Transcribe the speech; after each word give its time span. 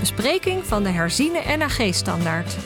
Bespreking 0.00 0.64
van 0.64 0.82
de 0.82 0.88
herziene 0.88 1.56
NAG-standaard. 1.56 2.56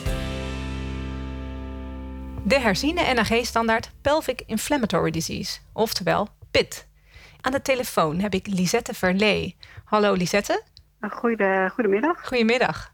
De 2.43 2.59
herziene 2.59 3.13
NAG-standaard 3.13 3.91
Pelvic 4.01 4.43
Inflammatory 4.45 5.11
Disease, 5.11 5.59
oftewel 5.73 6.27
PIT. 6.51 6.87
Aan 7.41 7.51
de 7.51 7.61
telefoon 7.61 8.19
heb 8.19 8.33
ik 8.33 8.47
Lisette 8.47 8.93
Verlee. 8.93 9.57
Hallo 9.83 10.13
Lisette. 10.13 10.63
Goede, 11.09 11.69
goedemiddag. 11.73 12.27
Goedemiddag. 12.27 12.93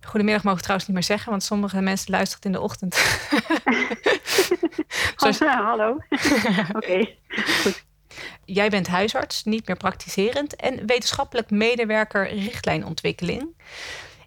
Goedemiddag 0.00 0.42
mogen 0.42 0.58
we 0.58 0.64
trouwens 0.64 0.88
niet 0.88 0.96
meer 0.96 1.06
zeggen, 1.06 1.30
want 1.30 1.42
sommige 1.42 1.80
mensen 1.80 2.10
luisteren 2.10 2.44
in 2.44 2.52
de 2.52 2.60
ochtend. 2.60 2.94
Zoals... 5.16 5.38
Hallo. 5.38 5.98
Oké, 6.78 7.14
goed. 7.62 7.84
Jij 8.52 8.68
bent 8.68 8.86
huisarts, 8.86 9.44
niet 9.44 9.66
meer 9.66 9.76
praktiserend 9.76 10.56
en 10.56 10.86
wetenschappelijk 10.86 11.50
medewerker 11.50 12.28
richtlijnontwikkeling. 12.28 13.56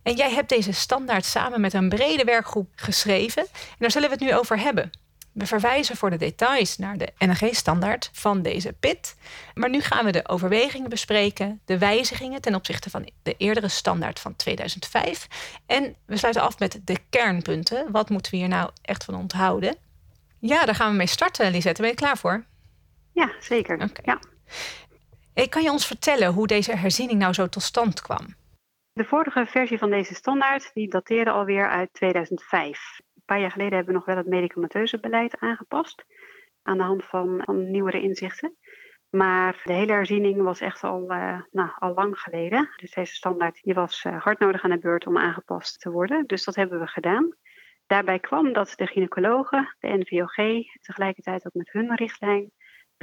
En 0.03 0.15
jij 0.15 0.31
hebt 0.31 0.49
deze 0.49 0.71
standaard 0.71 1.25
samen 1.25 1.61
met 1.61 1.73
een 1.73 1.89
brede 1.89 2.23
werkgroep 2.23 2.69
geschreven. 2.75 3.43
En 3.43 3.77
daar 3.77 3.91
zullen 3.91 4.09
we 4.09 4.15
het 4.15 4.23
nu 4.23 4.35
over 4.35 4.59
hebben. 4.59 4.91
We 5.31 5.45
verwijzen 5.45 5.95
voor 5.95 6.09
de 6.09 6.17
details 6.17 6.77
naar 6.77 6.97
de 6.97 7.07
NRG-standaard 7.17 8.09
van 8.13 8.41
deze 8.41 8.73
PIT. 8.79 9.15
Maar 9.53 9.69
nu 9.69 9.81
gaan 9.81 10.05
we 10.05 10.11
de 10.11 10.27
overwegingen 10.27 10.89
bespreken, 10.89 11.61
de 11.65 11.77
wijzigingen 11.77 12.41
ten 12.41 12.55
opzichte 12.55 12.89
van 12.89 13.09
de 13.23 13.35
eerdere 13.37 13.67
standaard 13.67 14.19
van 14.19 14.35
2005. 14.35 15.27
En 15.65 15.95
we 16.05 16.17
sluiten 16.17 16.43
af 16.43 16.59
met 16.59 16.79
de 16.83 16.97
kernpunten. 17.09 17.91
Wat 17.91 18.09
moeten 18.09 18.31
we 18.31 18.37
hier 18.37 18.47
nou 18.47 18.69
echt 18.81 19.03
van 19.03 19.15
onthouden? 19.15 19.75
Ja, 20.39 20.65
daar 20.65 20.75
gaan 20.75 20.91
we 20.91 20.97
mee 20.97 21.07
starten, 21.07 21.51
Lisette. 21.51 21.81
Ben 21.81 21.89
je 21.89 21.97
klaar 21.97 22.17
voor? 22.17 22.45
Ja, 23.13 23.31
zeker. 23.39 23.91
Ja. 24.03 24.19
Hey, 25.33 25.47
kan 25.47 25.63
je 25.63 25.71
ons 25.71 25.87
vertellen 25.87 26.33
hoe 26.33 26.47
deze 26.47 26.75
herziening 26.75 27.19
nou 27.19 27.33
zo 27.33 27.47
tot 27.47 27.63
stand 27.63 28.01
kwam? 28.01 28.25
De 28.93 29.03
vorige 29.03 29.45
versie 29.45 29.77
van 29.77 29.89
deze 29.89 30.13
standaard 30.13 30.71
die 30.73 30.89
dateerde 30.89 31.31
alweer 31.31 31.69
uit 31.69 31.93
2005. 31.93 32.99
Een 33.15 33.21
paar 33.25 33.39
jaar 33.39 33.51
geleden 33.51 33.75
hebben 33.75 33.93
we 33.93 33.99
nog 33.99 34.07
wel 34.07 34.17
het 34.17 34.27
medicamenteuze 34.27 34.99
beleid 34.99 35.39
aangepast 35.39 36.05
aan 36.61 36.77
de 36.77 36.83
hand 36.83 37.03
van, 37.03 37.41
van 37.45 37.71
nieuwere 37.71 38.01
inzichten. 38.01 38.57
Maar 39.09 39.61
de 39.63 39.73
hele 39.73 39.91
herziening 39.91 40.41
was 40.41 40.59
echt 40.59 40.83
al, 40.83 41.11
uh, 41.11 41.41
nou, 41.51 41.69
al 41.79 41.93
lang 41.93 42.19
geleden. 42.19 42.69
Dus 42.75 42.91
deze 42.91 43.13
standaard 43.13 43.61
die 43.61 43.73
was 43.73 44.03
uh, 44.03 44.21
hard 44.21 44.39
nodig 44.39 44.63
aan 44.63 44.69
de 44.69 44.79
beurt 44.79 45.07
om 45.07 45.17
aangepast 45.17 45.79
te 45.79 45.91
worden. 45.91 46.25
Dus 46.27 46.43
dat 46.43 46.55
hebben 46.55 46.79
we 46.79 46.87
gedaan. 46.87 47.35
Daarbij 47.85 48.19
kwam 48.19 48.53
dat 48.53 48.73
de 48.75 48.87
gynaecologen, 48.87 49.75
de 49.79 49.87
NVOG, 49.87 50.35
tegelijkertijd 50.81 51.45
ook 51.45 51.53
met 51.53 51.71
hun 51.71 51.95
richtlijn 51.95 52.51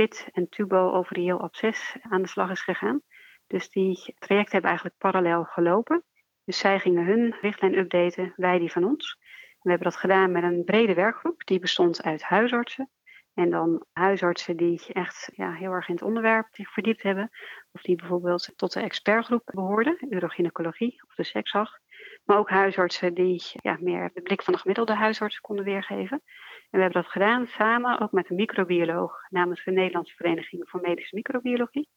en 0.08 0.48
tubo-ovarieel 0.48 1.40
absces 1.40 1.96
aan 2.00 2.22
de 2.22 2.28
slag 2.28 2.50
is 2.50 2.60
gegaan. 2.60 3.02
Dus 3.46 3.70
die 3.70 4.14
trajecten 4.18 4.52
hebben 4.52 4.70
eigenlijk 4.70 4.98
parallel 4.98 5.44
gelopen. 5.44 6.04
Dus 6.44 6.58
zij 6.58 6.78
gingen 6.78 7.06
hun 7.06 7.36
richtlijn 7.40 7.78
updaten, 7.78 8.32
wij 8.36 8.58
die 8.58 8.72
van 8.72 8.84
ons. 8.84 9.18
we 9.60 9.70
hebben 9.70 9.90
dat 9.90 10.00
gedaan 10.00 10.32
met 10.32 10.42
een 10.42 10.64
brede 10.64 10.94
werkgroep, 10.94 11.44
die 11.44 11.58
bestond 11.58 12.02
uit 12.02 12.22
huisartsen. 12.22 12.90
En 13.34 13.50
dan 13.50 13.84
huisartsen 13.92 14.56
die 14.56 14.82
echt 14.92 15.30
ja, 15.34 15.52
heel 15.52 15.72
erg 15.72 15.88
in 15.88 15.94
het 15.94 16.02
onderwerp 16.04 16.48
zich 16.50 16.72
verdiept 16.72 17.02
hebben. 17.02 17.30
Of 17.72 17.82
die 17.82 17.96
bijvoorbeeld 17.96 18.52
tot 18.56 18.72
de 18.72 18.80
expertgroep 18.80 19.42
behoorden, 19.44 19.96
urogynecologie 20.08 21.02
of 21.08 21.14
de 21.14 21.24
sekshag. 21.24 21.78
Maar 22.24 22.38
ook 22.38 22.50
huisartsen 22.50 23.14
die 23.14 23.42
ja, 23.52 23.76
meer 23.80 24.10
de 24.14 24.22
blik 24.22 24.42
van 24.42 24.52
de 24.52 24.60
gemiddelde 24.60 24.94
huisarts 24.94 25.40
konden 25.40 25.64
weergeven. 25.64 26.22
En 26.70 26.78
we 26.78 26.84
hebben 26.84 27.02
dat 27.02 27.10
gedaan 27.10 27.46
samen 27.46 28.00
ook 28.00 28.12
met 28.12 28.30
een 28.30 28.36
microbioloog 28.36 29.12
namens 29.28 29.64
de 29.64 29.70
Nederlandse 29.70 30.14
Vereniging 30.16 30.68
voor 30.68 30.80
Medische 30.80 31.14
Microbiologie. 31.14 31.88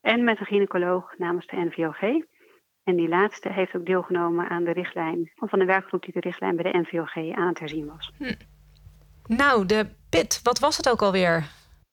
En 0.00 0.24
met 0.24 0.40
een 0.40 0.46
gynaecoloog 0.46 1.18
namens 1.18 1.46
de 1.46 1.56
NVOG. 1.56 2.00
En 2.84 2.96
die 2.96 3.08
laatste 3.08 3.52
heeft 3.52 3.76
ook 3.76 3.86
deelgenomen 3.86 4.48
aan 4.48 4.64
de 4.64 4.72
richtlijn 4.72 5.32
van 5.34 5.58
de 5.58 5.64
werkgroep 5.64 6.02
die 6.02 6.12
de 6.12 6.20
richtlijn 6.20 6.56
bij 6.56 6.72
de 6.72 6.78
NVOG 6.78 7.16
aan 7.16 7.48
het 7.48 7.58
herzien 7.58 7.86
was. 7.86 8.12
Hm. 8.18 8.34
Nou, 9.26 9.66
de 9.66 9.88
PIT, 10.10 10.40
wat 10.42 10.58
was 10.58 10.76
het 10.76 10.88
ook 10.88 11.02
alweer? 11.02 11.44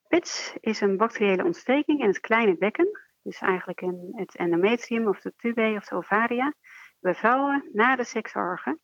PIT 0.08 0.58
is 0.60 0.82
een 0.82 0.98
bacteriële 0.98 1.44
ontsteking 1.44 2.02
in 2.02 2.08
het 2.08 2.20
kleine 2.20 2.58
bekken. 2.58 2.88
Dus 3.24 3.40
eigenlijk 3.40 3.82
in 3.82 4.12
het 4.16 4.36
endometrium 4.36 5.08
of 5.08 5.20
de 5.20 5.34
tubae 5.38 5.76
of 5.76 5.86
de 5.86 5.96
ovaria. 5.96 6.54
Bij 7.00 7.16
vrouwen 7.16 7.70
na 7.74 7.96
de 7.96 8.04
seksorgen. 8.04 8.80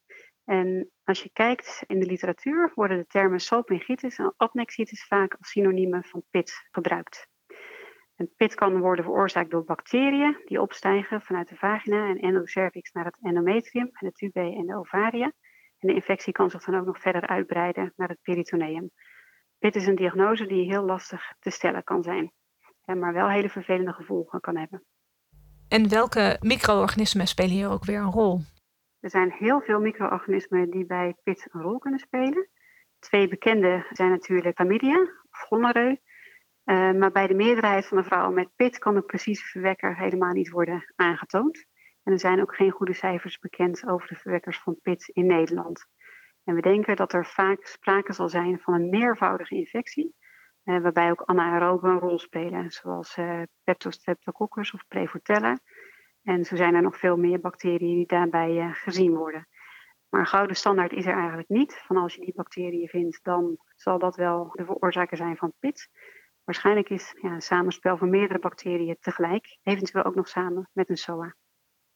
En 0.50 0.92
als 1.04 1.24
je 1.24 1.30
kijkt 1.34 1.84
in 1.88 2.00
de 2.00 2.06
literatuur 2.06 2.72
worden 2.76 2.98
de 2.98 3.06
termen 3.08 3.40
salpingitis 3.40 4.18
en 4.18 4.34
adnexitis 4.38 5.06
vaak 5.06 5.36
als 5.40 5.50
synoniemen 5.50 6.04
van 6.04 6.24
pit 6.30 6.68
gebruikt. 6.72 7.28
Een 8.16 8.34
pit 8.36 8.56
kan 8.56 8.80
worden 8.80 9.06
veroorzaakt 9.06 9.52
door 9.52 9.64
bacteriën 9.64 10.42
die 10.46 10.62
opstijgen 10.62 11.22
vanuit 11.22 11.50
de 11.50 11.56
vagina 11.56 12.10
en 12.10 12.18
endocervix 12.18 12.92
naar 12.92 13.06
het 13.06 13.18
endometrium 13.22 13.90
en 13.94 14.08
de 14.08 14.12
tubae 14.12 14.56
en 14.56 14.66
de 14.66 14.78
ovaria. 14.78 15.32
En 15.80 15.88
de 15.88 15.94
infectie 15.94 16.34
kan 16.34 16.50
zich 16.50 16.64
dan 16.64 16.80
ook 16.80 16.86
nog 16.86 17.00
verder 17.00 17.28
uitbreiden 17.28 17.94
naar 17.96 18.10
het 18.10 18.22
peritoneum. 18.22 18.92
Pit 19.60 19.76
is 19.76 19.88
een 19.88 19.96
diagnose 19.96 20.46
die 20.46 20.72
heel 20.72 20.84
lastig 20.84 21.34
te 21.40 21.50
stellen 21.50 21.84
kan 21.84 22.04
zijn, 22.04 22.32
maar 22.86 23.14
wel 23.14 23.30
hele 23.30 23.50
vervelende 23.50 23.94
gevolgen 23.94 24.40
kan 24.40 24.58
hebben. 24.58 24.84
En 25.68 25.90
welke 25.90 26.38
micro-organismen 26.40 27.28
spelen 27.28 27.52
hier 27.52 27.70
ook 27.70 27.86
weer 27.86 28.00
een 28.00 28.12
rol? 28.12 28.42
Er 29.00 29.10
zijn 29.10 29.32
heel 29.32 29.62
veel 29.62 29.80
micro-organismen 29.80 30.70
die 30.70 30.86
bij 30.86 31.16
PIT 31.24 31.48
een 31.52 31.62
rol 31.62 31.78
kunnen 31.78 32.00
spelen. 32.00 32.50
Twee 33.00 33.28
bekende 33.28 33.86
zijn 33.90 34.10
natuurlijk 34.10 34.56
chlamydia 34.56 35.02
of 35.02 35.40
gonoreu. 35.40 35.98
Uh, 36.66 36.92
maar 36.92 37.12
bij 37.12 37.28
de 37.28 37.34
meerderheid 37.34 37.86
van 37.86 37.98
de 37.98 38.04
vrouwen 38.04 38.34
met 38.34 38.56
PIT 38.56 38.78
kan 38.78 38.94
de 38.94 39.02
precieze 39.02 39.46
verwekker 39.46 39.98
helemaal 39.98 40.34
niet 40.34 40.50
worden 40.50 40.94
aangetoond. 40.96 41.66
En 42.04 42.14
er 42.14 42.20
zijn 42.20 42.42
ook 42.42 42.56
geen 42.56 42.72
goede 42.72 42.94
cijfers 42.94 43.40
bekend 43.40 43.88
over 43.88 44.08
de 44.08 44.16
verwekkers 44.16 44.60
van 44.60 44.80
PIT 44.82 45.08
in 45.14 45.26
Nederland. 45.26 45.86
En 46.44 46.56
we 46.56 46.62
denken 46.62 46.96
dat 46.96 47.14
er 47.14 47.26
vaak 47.26 47.66
sprake 47.66 48.14
zal 48.14 48.30
zijn 48.30 48.60
van 48.60 48.74
een 48.74 48.90
meervoudige 48.90 49.56
infectie, 49.56 50.16
uh, 50.64 50.82
waarbij 50.82 51.12
ook 51.12 51.24
anaeroben 51.26 51.90
een 51.90 52.00
rol 52.00 52.20
spelen, 52.20 52.72
zoals 52.72 53.18
uh, 53.18 53.42
Peptostreptococcus 53.64 54.74
of 54.74 54.88
Prevotella. 54.88 55.60
En 56.30 56.46
zo 56.46 56.56
zijn 56.56 56.76
er 56.76 56.82
nog 56.82 56.98
veel 56.98 57.18
meer 57.18 57.40
bacteriën 57.40 57.96
die 57.96 58.08
daarbij 58.08 58.52
uh, 58.52 58.74
gezien 58.74 59.16
worden. 59.16 59.48
Maar 60.10 60.20
een 60.20 60.28
gouden 60.28 60.56
standaard 60.56 60.92
is 60.92 61.06
er 61.06 61.18
eigenlijk 61.18 61.50
niet. 61.50 61.82
Van 61.86 61.98
als 61.98 62.16
je 62.16 62.22
die 62.22 62.34
bacteriën 62.36 62.88
vindt, 62.88 63.20
dan 63.24 63.58
zal 63.76 64.00
dat 64.00 64.16
wel 64.16 64.50
de 64.54 64.66
veroorzaker 64.66 65.18
zijn 65.18 65.38
van 65.38 65.54
PIT. 65.60 65.90
Waarschijnlijk 66.44 66.90
is 66.90 67.16
ja, 67.22 67.32
een 67.32 67.42
samenspel 67.42 67.98
van 67.98 68.10
meerdere 68.10 68.40
bacteriën 68.40 68.98
tegelijk, 69.00 69.58
eventueel 69.64 70.04
ook 70.04 70.16
nog 70.16 70.28
samen 70.28 70.70
met 70.74 70.90
een 70.90 70.98
SOA. 70.98 71.36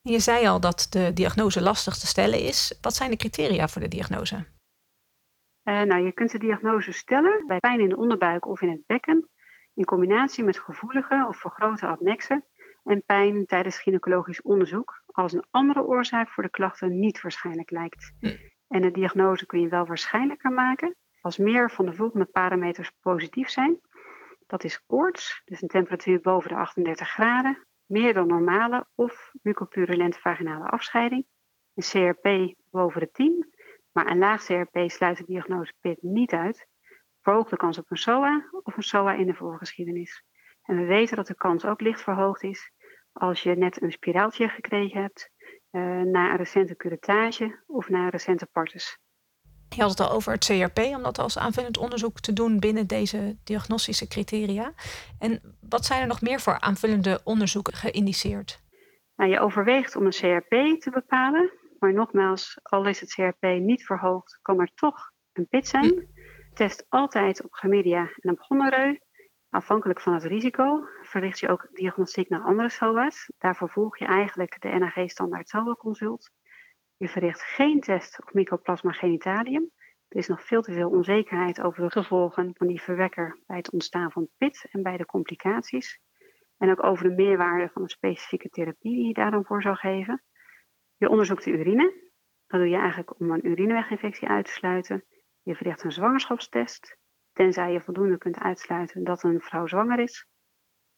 Je 0.01 0.19
zei 0.19 0.47
al 0.47 0.59
dat 0.59 0.87
de 0.89 1.13
diagnose 1.13 1.61
lastig 1.61 1.97
te 1.97 2.07
stellen 2.07 2.39
is. 2.39 2.77
Wat 2.81 2.95
zijn 2.95 3.09
de 3.09 3.17
criteria 3.17 3.67
voor 3.67 3.81
de 3.81 3.87
diagnose? 3.87 4.35
Uh, 4.35 5.81
nou, 5.81 6.05
je 6.05 6.11
kunt 6.11 6.31
de 6.31 6.39
diagnose 6.39 6.91
stellen 6.91 7.47
bij 7.47 7.59
pijn 7.59 7.79
in 7.79 7.89
de 7.89 7.97
onderbuik 7.97 8.47
of 8.47 8.61
in 8.61 8.69
het 8.69 8.85
bekken, 8.85 9.29
in 9.73 9.85
combinatie 9.85 10.43
met 10.43 10.59
gevoelige 10.59 11.25
of 11.29 11.37
vergrote 11.37 11.87
adnexen 11.87 12.45
en 12.83 13.03
pijn 13.05 13.45
tijdens 13.45 13.79
gynaecologisch 13.79 14.41
onderzoek 14.41 15.03
als 15.05 15.33
een 15.33 15.45
andere 15.51 15.83
oorzaak 15.83 16.29
voor 16.29 16.43
de 16.43 16.49
klachten 16.49 16.99
niet 16.99 17.21
waarschijnlijk 17.21 17.71
lijkt. 17.71 18.13
Hm. 18.19 18.35
En 18.67 18.81
de 18.81 18.91
diagnose 18.91 19.45
kun 19.45 19.61
je 19.61 19.67
wel 19.67 19.85
waarschijnlijker 19.85 20.51
maken 20.51 20.95
als 21.21 21.37
meer 21.37 21.71
van 21.71 21.85
de 21.85 21.93
volgende 21.93 22.25
parameters 22.25 22.91
positief 23.01 23.49
zijn. 23.49 23.79
Dat 24.47 24.63
is 24.63 24.85
koorts, 24.85 25.41
dus 25.45 25.61
een 25.61 25.67
temperatuur 25.67 26.21
boven 26.21 26.49
de 26.49 26.55
38 26.55 27.09
graden, 27.09 27.67
meer 27.85 28.13
dan 28.13 28.27
normale 28.27 28.87
of 28.95 29.31
mucopurulente 29.41 30.19
vaginale 30.19 30.69
afscheiding, 30.69 31.25
een 31.73 31.83
CRP 31.83 32.55
boven 32.69 32.99
de 32.99 33.11
10, 33.11 33.53
maar 33.91 34.11
een 34.11 34.17
laag 34.17 34.45
CRP 34.45 34.89
sluit 34.89 35.17
de 35.17 35.25
diagnose 35.25 35.73
PIT 35.79 36.01
niet 36.01 36.33
uit, 36.33 36.67
verhoogde 37.21 37.57
kans 37.57 37.77
op 37.77 37.91
een 37.91 37.97
SOA 37.97 38.49
of 38.63 38.77
een 38.77 38.83
SOA 38.83 39.13
in 39.13 39.25
de 39.25 39.33
voorgeschiedenis. 39.33 40.23
En 40.63 40.75
we 40.75 40.85
weten 40.85 41.15
dat 41.15 41.27
de 41.27 41.35
kans 41.35 41.65
ook 41.65 41.81
licht 41.81 42.01
verhoogd 42.01 42.43
is 42.43 42.71
als 43.11 43.43
je 43.43 43.55
net 43.55 43.81
een 43.81 43.91
spiraaltje 43.91 44.47
gekregen 44.47 45.01
hebt 45.01 45.29
uh, 45.71 46.01
na 46.01 46.31
een 46.31 46.37
recente 46.37 46.75
curettage 46.75 47.63
of 47.67 47.89
na 47.89 48.03
een 48.03 48.09
recente 48.09 48.45
partus. 48.45 48.97
Je 49.69 49.81
had 49.81 49.89
het 49.89 49.99
al 49.99 50.11
over 50.11 50.31
het 50.31 50.45
CRP, 50.45 50.79
om 50.79 51.03
dat 51.03 51.19
als 51.19 51.37
aanvullend 51.37 51.77
onderzoek 51.77 52.19
te 52.19 52.33
doen 52.33 52.59
binnen 52.59 52.87
deze 52.87 53.37
diagnostische 53.43 54.07
criteria. 54.07 54.73
En 55.19 55.57
wat 55.69 55.85
zijn 55.85 56.01
er 56.01 56.07
nog 56.07 56.21
meer 56.21 56.39
voor 56.39 56.59
aanvullende 56.59 57.21
onderzoeken 57.23 57.73
geïndiceerd? 57.73 58.61
Nou, 59.15 59.31
je 59.31 59.39
overweegt 59.39 59.95
om 59.95 60.05
een 60.05 60.11
CRP 60.11 60.81
te 60.81 60.89
bepalen, 60.93 61.51
maar 61.79 61.93
nogmaals, 61.93 62.59
al 62.63 62.85
is 62.85 62.99
het 62.99 63.13
CRP 63.13 63.41
niet 63.59 63.85
verhoogd, 63.85 64.39
kan 64.41 64.59
er 64.59 64.71
toch 64.75 65.11
een 65.33 65.47
pit 65.47 65.67
zijn. 65.67 65.85
Hm. 65.85 66.01
Test 66.53 66.85
altijd 66.89 67.43
op 67.43 67.53
chlamydia 67.53 68.09
en 68.19 68.31
op 68.31 68.39
gonoreu 68.39 68.99
Afhankelijk 69.53 70.01
van 70.01 70.13
het 70.13 70.23
risico 70.23 70.87
verricht 71.01 71.39
je 71.39 71.49
ook 71.49 71.67
diagnostiek 71.71 72.29
naar 72.29 72.41
andere 72.41 72.69
SOA's. 72.69 73.31
Daarvoor 73.37 73.69
volg 73.69 73.97
je 73.97 74.05
eigenlijk 74.05 74.61
de 74.61 74.69
NAG-standaard 74.69 75.49
SOA-consult. 75.49 76.31
Je 76.97 77.07
verricht 77.09 77.41
geen 77.41 77.79
test 77.79 78.21
op 78.21 78.33
mycoplasma 78.33 78.91
genitalium. 78.91 79.71
Er 80.07 80.17
is 80.17 80.27
nog 80.27 80.43
veel 80.43 80.61
te 80.61 80.73
veel 80.73 80.89
onzekerheid 80.89 81.61
over 81.61 81.83
de 81.83 81.91
gevolgen 81.91 82.51
van 82.53 82.67
die 82.67 82.81
verwekker 82.81 83.39
bij 83.45 83.57
het 83.57 83.71
ontstaan 83.71 84.11
van 84.11 84.29
PIT 84.37 84.67
en 84.71 84.83
bij 84.83 84.97
de 84.97 85.05
complicaties. 85.05 85.99
En 86.57 86.71
ook 86.71 86.83
over 86.83 87.09
de 87.09 87.15
meerwaarde 87.15 87.69
van 87.73 87.81
een 87.81 87.89
specifieke 87.89 88.49
therapie 88.49 88.95
die 88.95 89.07
je 89.07 89.13
daar 89.13 89.31
dan 89.31 89.45
voor 89.45 89.61
zou 89.61 89.75
geven. 89.75 90.23
Je 90.97 91.09
onderzoekt 91.09 91.43
de 91.43 91.51
urine. 91.51 92.11
Dat 92.47 92.59
doe 92.59 92.69
je 92.69 92.77
eigenlijk 92.77 93.19
om 93.19 93.31
een 93.31 93.47
urineweginfectie 93.47 94.27
uit 94.27 94.45
te 94.45 94.51
sluiten. 94.51 95.05
Je 95.41 95.55
verricht 95.55 95.83
een 95.83 95.91
zwangerschapstest, 95.91 96.97
tenzij 97.33 97.71
je 97.71 97.81
voldoende 97.81 98.17
kunt 98.17 98.37
uitsluiten 98.37 99.03
dat 99.03 99.23
een 99.23 99.41
vrouw 99.41 99.67
zwanger 99.67 99.99
is. 99.99 100.27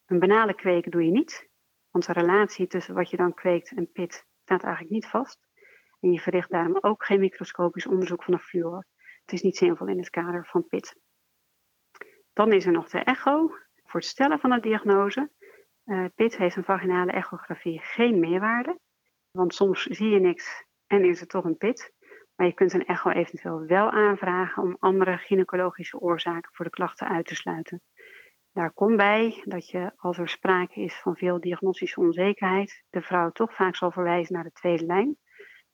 Een 0.06 0.18
banale 0.18 0.54
kweken 0.54 0.90
doe 0.90 1.04
je 1.04 1.10
niet, 1.10 1.48
want 1.90 2.06
de 2.06 2.12
relatie 2.12 2.66
tussen 2.66 2.94
wat 2.94 3.10
je 3.10 3.16
dan 3.16 3.34
kweekt 3.34 3.72
en 3.76 3.92
pit 3.92 4.26
staat 4.42 4.62
eigenlijk 4.62 4.94
niet 4.94 5.06
vast. 5.06 5.46
En 6.00 6.12
je 6.12 6.20
verricht 6.20 6.50
daarom 6.50 6.78
ook 6.80 7.04
geen 7.04 7.20
microscopisch 7.20 7.86
onderzoek 7.86 8.22
van 8.22 8.34
de 8.34 8.40
fluor. 8.40 8.86
Het 9.20 9.32
is 9.32 9.42
niet 9.42 9.56
zinvol 9.56 9.86
in 9.86 9.98
het 9.98 10.10
kader 10.10 10.46
van 10.46 10.66
PIT. 10.66 10.96
Dan 12.32 12.52
is 12.52 12.66
er 12.66 12.72
nog 12.72 12.88
de 12.88 12.98
echo 12.98 13.54
voor 13.84 14.00
het 14.00 14.08
stellen 14.08 14.38
van 14.38 14.50
de 14.50 14.60
diagnose. 14.60 15.30
Uh, 15.84 16.04
PIT 16.14 16.36
heeft 16.36 16.56
een 16.56 16.64
vaginale 16.64 17.12
echografie 17.12 17.80
geen 17.80 18.18
meerwaarde, 18.18 18.78
want 19.30 19.54
soms 19.54 19.82
zie 19.82 20.08
je 20.08 20.20
niks 20.20 20.64
en 20.86 21.04
is 21.04 21.20
het 21.20 21.28
toch 21.28 21.44
een 21.44 21.56
PIT. 21.56 21.94
Maar 22.36 22.46
je 22.46 22.54
kunt 22.54 22.72
een 22.72 22.86
echo 22.86 23.10
eventueel 23.10 23.66
wel 23.66 23.90
aanvragen 23.90 24.62
om 24.62 24.76
andere 24.78 25.16
gynaecologische 25.16 25.98
oorzaken 25.98 26.50
voor 26.52 26.64
de 26.64 26.70
klachten 26.70 27.08
uit 27.08 27.26
te 27.26 27.34
sluiten. 27.34 27.82
Daar 28.52 28.72
komt 28.72 28.96
bij 28.96 29.42
dat 29.44 29.68
je, 29.68 29.92
als 29.96 30.18
er 30.18 30.28
sprake 30.28 30.80
is 30.80 30.94
van 30.94 31.16
veel 31.16 31.40
diagnostische 31.40 32.00
onzekerheid, 32.00 32.84
de 32.90 33.02
vrouw 33.02 33.30
toch 33.30 33.54
vaak 33.54 33.76
zal 33.76 33.90
verwijzen 33.90 34.34
naar 34.34 34.44
de 34.44 34.52
tweede 34.52 34.86
lijn. 34.86 35.16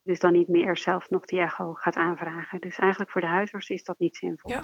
Dus 0.01 0.19
dan 0.19 0.31
niet 0.31 0.47
meer 0.47 0.77
zelf 0.77 1.09
nog 1.09 1.25
die 1.25 1.39
echo 1.39 1.73
gaat 1.73 1.95
aanvragen. 1.95 2.61
Dus 2.61 2.77
eigenlijk 2.77 3.11
voor 3.11 3.21
de 3.21 3.27
huisarts 3.27 3.69
is 3.69 3.83
dat 3.83 3.99
niet 3.99 4.15
zinvol. 4.15 4.51
Ja. 4.51 4.63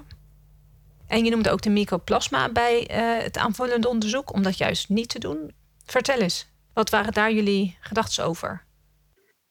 En 1.07 1.23
je 1.23 1.31
noemde 1.31 1.51
ook 1.51 1.61
de 1.61 1.69
mycoplasma 1.69 2.51
bij 2.51 2.89
uh, 2.91 3.23
het 3.23 3.37
aanvullende 3.37 3.89
onderzoek, 3.89 4.33
om 4.33 4.43
dat 4.43 4.57
juist 4.57 4.89
niet 4.89 5.09
te 5.09 5.19
doen. 5.19 5.51
Vertel 5.85 6.19
eens, 6.19 6.51
wat 6.73 6.89
waren 6.89 7.13
daar 7.13 7.31
jullie 7.31 7.77
gedachten 7.79 8.25
over? 8.25 8.67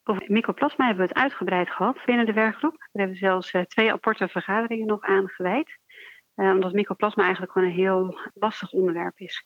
Over 0.09 0.23
mycoplasma 0.27 0.85
hebben 0.85 1.05
we 1.05 1.11
het 1.11 1.21
uitgebreid 1.21 1.69
gehad 1.69 1.97
binnen 2.05 2.25
de 2.25 2.33
werkgroep. 2.33 2.87
We 2.91 2.99
hebben 2.99 3.17
zelfs 3.17 3.53
uh, 3.53 3.61
twee 3.61 3.91
aparte 3.91 4.27
vergaderingen 4.27 4.87
nog 4.87 5.01
aan 5.01 5.27
gewijd. 5.27 5.77
Uh, 6.35 6.51
omdat 6.51 6.73
mycoplasma 6.73 7.23
eigenlijk 7.23 7.51
gewoon 7.51 7.67
een 7.67 7.73
heel 7.73 8.19
lastig 8.33 8.71
onderwerp 8.71 9.19
is. 9.19 9.45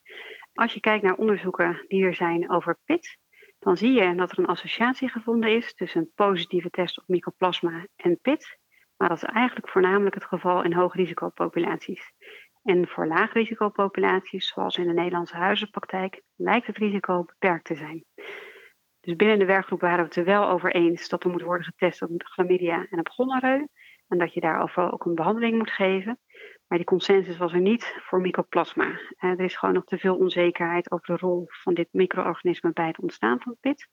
Als 0.53 0.73
je 0.73 0.79
kijkt 0.79 1.03
naar 1.03 1.15
onderzoeken 1.15 1.85
die 1.87 2.05
er 2.05 2.15
zijn 2.15 2.51
over 2.51 2.77
PIT, 2.85 3.17
dan 3.59 3.77
zie 3.77 3.91
je 3.91 4.15
dat 4.15 4.31
er 4.31 4.39
een 4.39 4.45
associatie 4.45 5.09
gevonden 5.09 5.55
is 5.55 5.73
tussen 5.73 6.01
een 6.01 6.11
positieve 6.15 6.69
test 6.69 6.97
op 6.97 7.07
mycoplasma 7.07 7.87
en 7.95 8.19
PIT. 8.21 8.57
Maar 8.97 9.09
dat 9.09 9.17
is 9.17 9.29
eigenlijk 9.29 9.69
voornamelijk 9.69 10.15
het 10.15 10.25
geval 10.25 10.63
in 10.63 10.73
hoogrisicopopulaties. 10.73 12.11
En 12.63 12.87
voor 12.87 13.07
laagrisicopopulaties, 13.07 14.47
zoals 14.47 14.77
in 14.77 14.87
de 14.87 14.93
Nederlandse 14.93 15.35
huizenpraktijk, 15.35 16.21
lijkt 16.35 16.67
het 16.67 16.77
risico 16.77 17.23
beperkt 17.23 17.65
te 17.65 17.75
zijn. 17.75 18.05
Dus 19.03 19.15
binnen 19.15 19.39
de 19.39 19.45
werkgroep 19.45 19.81
waren 19.81 19.97
we 19.97 20.03
het 20.03 20.15
er 20.15 20.25
wel 20.25 20.49
over 20.49 20.75
eens 20.75 21.09
dat 21.09 21.23
er 21.23 21.29
moet 21.29 21.41
worden 21.41 21.65
getest 21.65 22.01
op 22.01 22.09
chlamydia 22.23 22.87
en 22.89 22.99
op 22.99 23.09
gonoreu. 23.09 23.67
En 24.07 24.17
dat 24.17 24.33
je 24.33 24.39
daarover 24.39 24.91
ook 24.91 25.05
een 25.05 25.15
behandeling 25.15 25.57
moet 25.57 25.71
geven. 25.71 26.19
Maar 26.67 26.77
die 26.77 26.87
consensus 26.87 27.37
was 27.37 27.53
er 27.53 27.61
niet 27.61 27.95
voor 27.99 28.21
mycoplasma. 28.21 28.85
Uh, 28.85 28.99
er 29.19 29.39
is 29.39 29.55
gewoon 29.55 29.73
nog 29.73 29.83
te 29.83 29.97
veel 29.97 30.15
onzekerheid 30.15 30.91
over 30.91 31.05
de 31.05 31.25
rol 31.25 31.45
van 31.47 31.73
dit 31.73 31.87
micro-organisme 31.91 32.71
bij 32.73 32.87
het 32.87 32.99
ontstaan 32.99 33.41
van 33.41 33.57
PIT. 33.59 33.87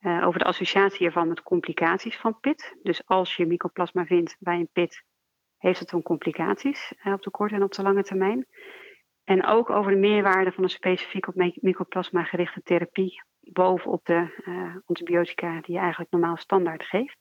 Uh, 0.00 0.26
over 0.26 0.38
de 0.38 0.44
associatie 0.44 1.06
ervan 1.06 1.28
met 1.28 1.42
complicaties 1.42 2.16
van 2.16 2.40
PIT. 2.40 2.76
Dus 2.82 3.06
als 3.06 3.36
je 3.36 3.46
mycoplasma 3.46 4.04
vindt 4.04 4.36
bij 4.38 4.58
een 4.58 4.68
PIT, 4.72 5.04
heeft 5.56 5.78
het 5.78 5.88
dan 5.88 6.02
complicaties 6.02 6.92
uh, 7.04 7.12
op 7.12 7.22
de 7.22 7.30
korte 7.30 7.54
en 7.54 7.62
op 7.62 7.72
de 7.72 7.82
lange 7.82 8.02
termijn. 8.02 8.46
En 9.24 9.46
ook 9.46 9.70
over 9.70 9.92
de 9.92 9.98
meerwaarde 9.98 10.52
van 10.52 10.62
een 10.62 10.70
specifiek 10.70 11.28
op 11.28 11.34
mycoplasma 11.60 12.24
gerichte 12.24 12.62
therapie 12.62 13.22
bovenop 13.52 14.04
de 14.04 14.82
antibiotica 14.86 15.60
die 15.60 15.74
je 15.74 15.80
eigenlijk 15.80 16.10
normaal 16.10 16.36
standaard 16.36 16.82
geeft. 16.82 17.18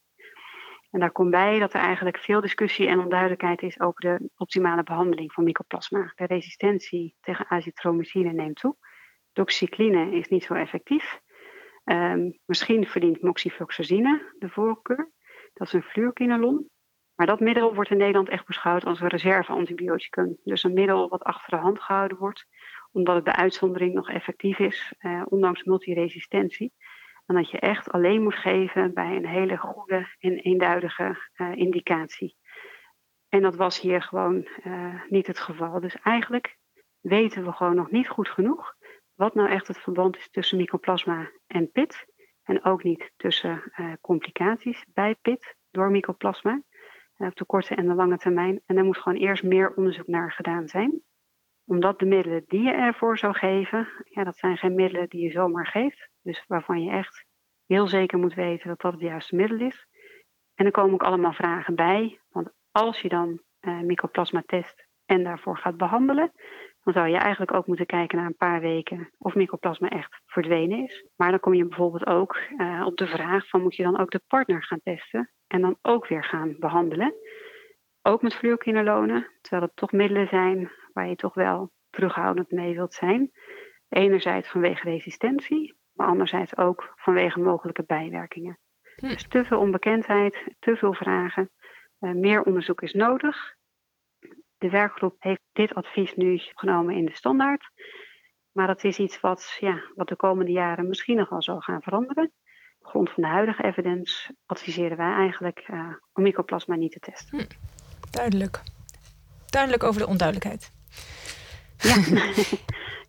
En 0.92 1.00
daar 1.00 1.12
komt 1.12 1.32
bij 1.32 1.60
dat 1.60 1.74
er 1.74 1.80
eigenlijk 1.80 2.18
veel 2.18 2.42
discussie 2.42 2.88
en 2.88 3.00
onduidelijkheid 3.00 3.62
is 3.62 3.80
over 3.80 4.02
de 4.02 4.30
optimale 4.38 4.84
behandeling 4.84 5.34
van 5.34 5.44
mycoplasma. 5.44 6.12
De 6.16 6.26
resistentie 6.26 7.16
tegen 7.22 7.50
azithromycine 7.50 8.32
neemt 8.32 8.56
toe. 8.56 8.76
Doxycycline 9.34 10.12
is 10.12 10.28
niet 10.28 10.44
zo 10.44 10.54
effectief. 10.54 11.20
Um, 11.84 12.40
misschien 12.46 12.88
verdient 12.88 13.22
moxifloxacine 13.22 14.34
de 14.40 14.50
voorkeur. 14.50 15.12
Dat 15.54 15.68
is 15.68 15.74
een 15.74 15.84
fluorquinolon. 15.84 16.70
Maar 17.16 17.28
dat 17.28 17.40
middel 17.40 17.76
wordt 17.76 17.90
in 17.90 17.98
Nederland 17.98 18.30
echt 18.30 18.46
beschouwd 18.46 18.86
als 18.86 19.02
een 19.02 19.08
reserveantibioticum. 19.08 20.38
Dus 20.44 20.64
een 20.64 20.74
middel 20.74 21.10
wat 21.10 21.24
achter 21.24 21.50
de 21.50 21.64
hand 21.64 21.82
gehouden 21.82 22.18
wordt, 22.18 22.46
omdat 22.96 23.16
het 23.16 23.24
bij 23.24 23.34
uitzondering 23.34 23.94
nog 23.94 24.10
effectief 24.10 24.60
is, 24.60 24.94
eh, 24.98 25.22
ondanks 25.26 25.64
multiresistentie. 25.64 26.74
En 27.26 27.36
dat 27.36 27.50
je 27.50 27.60
echt 27.60 27.92
alleen 27.92 28.24
moet 28.24 28.36
geven 28.36 28.94
bij 28.94 29.16
een 29.16 29.26
hele 29.26 29.58
goede 29.58 30.08
en 30.20 30.36
eenduidige 30.36 31.18
uh, 31.38 31.56
indicatie. 31.56 32.36
En 33.30 33.42
dat 33.42 33.56
was 33.56 33.82
hier 33.82 34.02
gewoon 34.02 34.48
uh, 34.64 35.02
niet 35.10 35.28
het 35.28 35.40
geval. 35.40 35.80
Dus 35.80 35.96
eigenlijk 36.02 36.58
weten 37.02 37.46
we 37.46 37.52
gewoon 37.52 37.76
nog 37.76 37.92
niet 37.92 38.08
goed 38.08 38.30
genoeg 38.30 38.76
wat 39.14 39.36
nou 39.36 39.50
echt 39.50 39.68
het 39.68 39.78
verband 39.78 40.18
is 40.18 40.30
tussen 40.30 40.58
mycoplasma 40.58 41.32
en 41.48 41.72
PIT. 41.72 42.06
En 42.44 42.64
ook 42.64 42.84
niet 42.84 43.12
tussen 43.16 43.72
uh, 43.76 43.94
complicaties 44.02 44.86
bij 44.94 45.16
PIT 45.22 45.56
door 45.72 45.92
mycoplasma. 45.92 46.62
op 47.18 47.36
de 47.36 47.46
korte 47.46 47.76
en 47.76 47.88
de 47.88 47.94
lange 47.94 48.18
termijn. 48.18 48.62
En 48.66 48.76
daar 48.76 48.86
moet 48.86 48.98
gewoon 48.98 49.18
eerst 49.18 49.44
meer 49.44 49.74
onderzoek 49.76 50.08
naar 50.08 50.32
gedaan 50.32 50.68
zijn. 50.68 51.04
Omdat 51.66 52.00
de 52.00 52.06
middelen 52.06 52.44
die 52.48 52.62
je 52.62 52.72
ervoor 52.72 53.18
zou 53.18 53.34
geven, 53.34 53.88
ja, 54.04 54.24
dat 54.24 54.38
zijn 54.38 54.58
geen 54.58 54.76
middelen 54.76 55.10
die 55.10 55.22
je 55.22 55.32
zomaar 55.32 55.68
geeft. 55.68 56.10
Dus 56.22 56.44
waarvan 56.48 56.84
je 56.84 56.92
echt 56.92 57.26
heel 57.66 57.88
zeker 57.88 58.18
moet 58.18 58.34
weten 58.34 58.68
dat 58.68 58.82
dat 58.82 58.92
het 58.92 59.02
juiste 59.02 59.36
middel 59.36 59.60
is. 59.60 59.88
En 60.56 60.66
er 60.66 60.72
komen 60.72 60.94
ook 60.94 61.04
allemaal 61.04 61.34
vragen 61.34 61.76
bij. 61.76 62.20
Want 62.30 62.50
als 62.72 63.02
je 63.02 63.10
dan 63.10 63.42
mycoplasma 63.60 64.44
test 64.46 64.88
en 65.06 65.24
daarvoor 65.24 65.58
gaat 65.58 65.78
behandelen, 65.78 66.32
dan 66.84 66.94
zou 66.94 67.08
je 67.08 67.18
eigenlijk 67.18 67.54
ook 67.54 67.68
moeten 67.68 67.86
kijken 67.86 68.18
na 68.18 68.26
een 68.26 68.38
paar 68.38 68.62
weken 68.62 69.10
of 69.18 69.36
mycoplasma 69.36 69.90
echt 69.90 70.22
verdwenen 70.26 70.84
is. 70.84 71.06
Maar 71.16 71.30
dan 71.30 71.40
kom 71.40 71.54
je 71.54 71.68
bijvoorbeeld 71.68 72.06
ook 72.06 72.38
uh, 72.58 72.84
op 72.86 72.98
de 72.98 73.08
vraag 73.08 73.48
van 73.48 73.62
moet 73.62 73.76
je 73.76 73.84
dan 73.84 74.00
ook 74.00 74.12
de 74.12 74.22
partner 74.28 74.64
gaan 74.64 74.82
testen 74.84 75.32
en 75.48 75.62
dan 75.62 75.78
ook 75.82 76.08
weer 76.08 76.24
gaan 76.24 76.56
behandelen. 76.60 77.14
Ook 78.02 78.22
met 78.22 78.36
fluorquinolonen, 78.36 79.28
terwijl 79.42 79.64
het 79.64 79.76
toch 79.76 79.92
middelen 79.92 80.28
zijn 80.28 80.72
waar 80.96 81.08
je 81.08 81.16
toch 81.16 81.34
wel 81.34 81.72
terughoudend 81.90 82.52
mee 82.52 82.76
wilt 82.76 82.94
zijn. 82.94 83.32
Enerzijds 83.90 84.50
vanwege 84.50 84.90
resistentie, 84.90 85.78
maar 85.94 86.08
anderzijds 86.08 86.58
ook 86.58 86.94
vanwege 86.96 87.40
mogelijke 87.40 87.84
bijwerkingen. 87.84 88.60
Hm. 88.96 89.08
Dus 89.08 89.28
te 89.28 89.46
veel 89.46 89.60
onbekendheid, 89.60 90.56
te 90.60 90.76
veel 90.76 90.94
vragen, 90.94 91.52
uh, 92.00 92.12
meer 92.12 92.44
onderzoek 92.44 92.82
is 92.82 92.94
nodig. 92.94 93.56
De 94.58 94.70
werkgroep 94.70 95.16
heeft 95.20 95.42
dit 95.52 95.74
advies 95.74 96.16
nu 96.16 96.38
genomen 96.38 96.96
in 96.96 97.06
de 97.06 97.16
standaard. 97.16 97.72
Maar 98.52 98.68
dat 98.68 98.84
is 98.84 99.00
iets 99.00 99.20
wat, 99.20 99.58
ja, 99.60 99.82
wat 99.96 100.08
de 100.08 100.16
komende 100.16 100.52
jaren 100.52 100.88
misschien 100.88 101.18
nog 101.18 101.30
wel 101.30 101.42
zal 101.42 101.60
gaan 101.60 101.82
veranderen. 101.82 102.32
Op 102.80 102.88
grond 102.88 103.10
van 103.10 103.24
de 103.24 103.30
huidige 103.30 103.64
evidence 103.64 104.36
adviseren 104.46 104.98
wij 104.98 105.14
eigenlijk 105.14 105.68
uh, 105.68 105.94
om 106.14 106.24
mycoplasma 106.24 106.76
niet 106.76 106.92
te 106.92 107.00
testen. 107.00 107.40
Hm. 107.40 107.46
Duidelijk. 108.12 108.62
Duidelijk 109.46 109.84
over 109.84 110.02
de 110.02 110.08
onduidelijkheid. 110.08 110.72
Ja. 111.78 111.96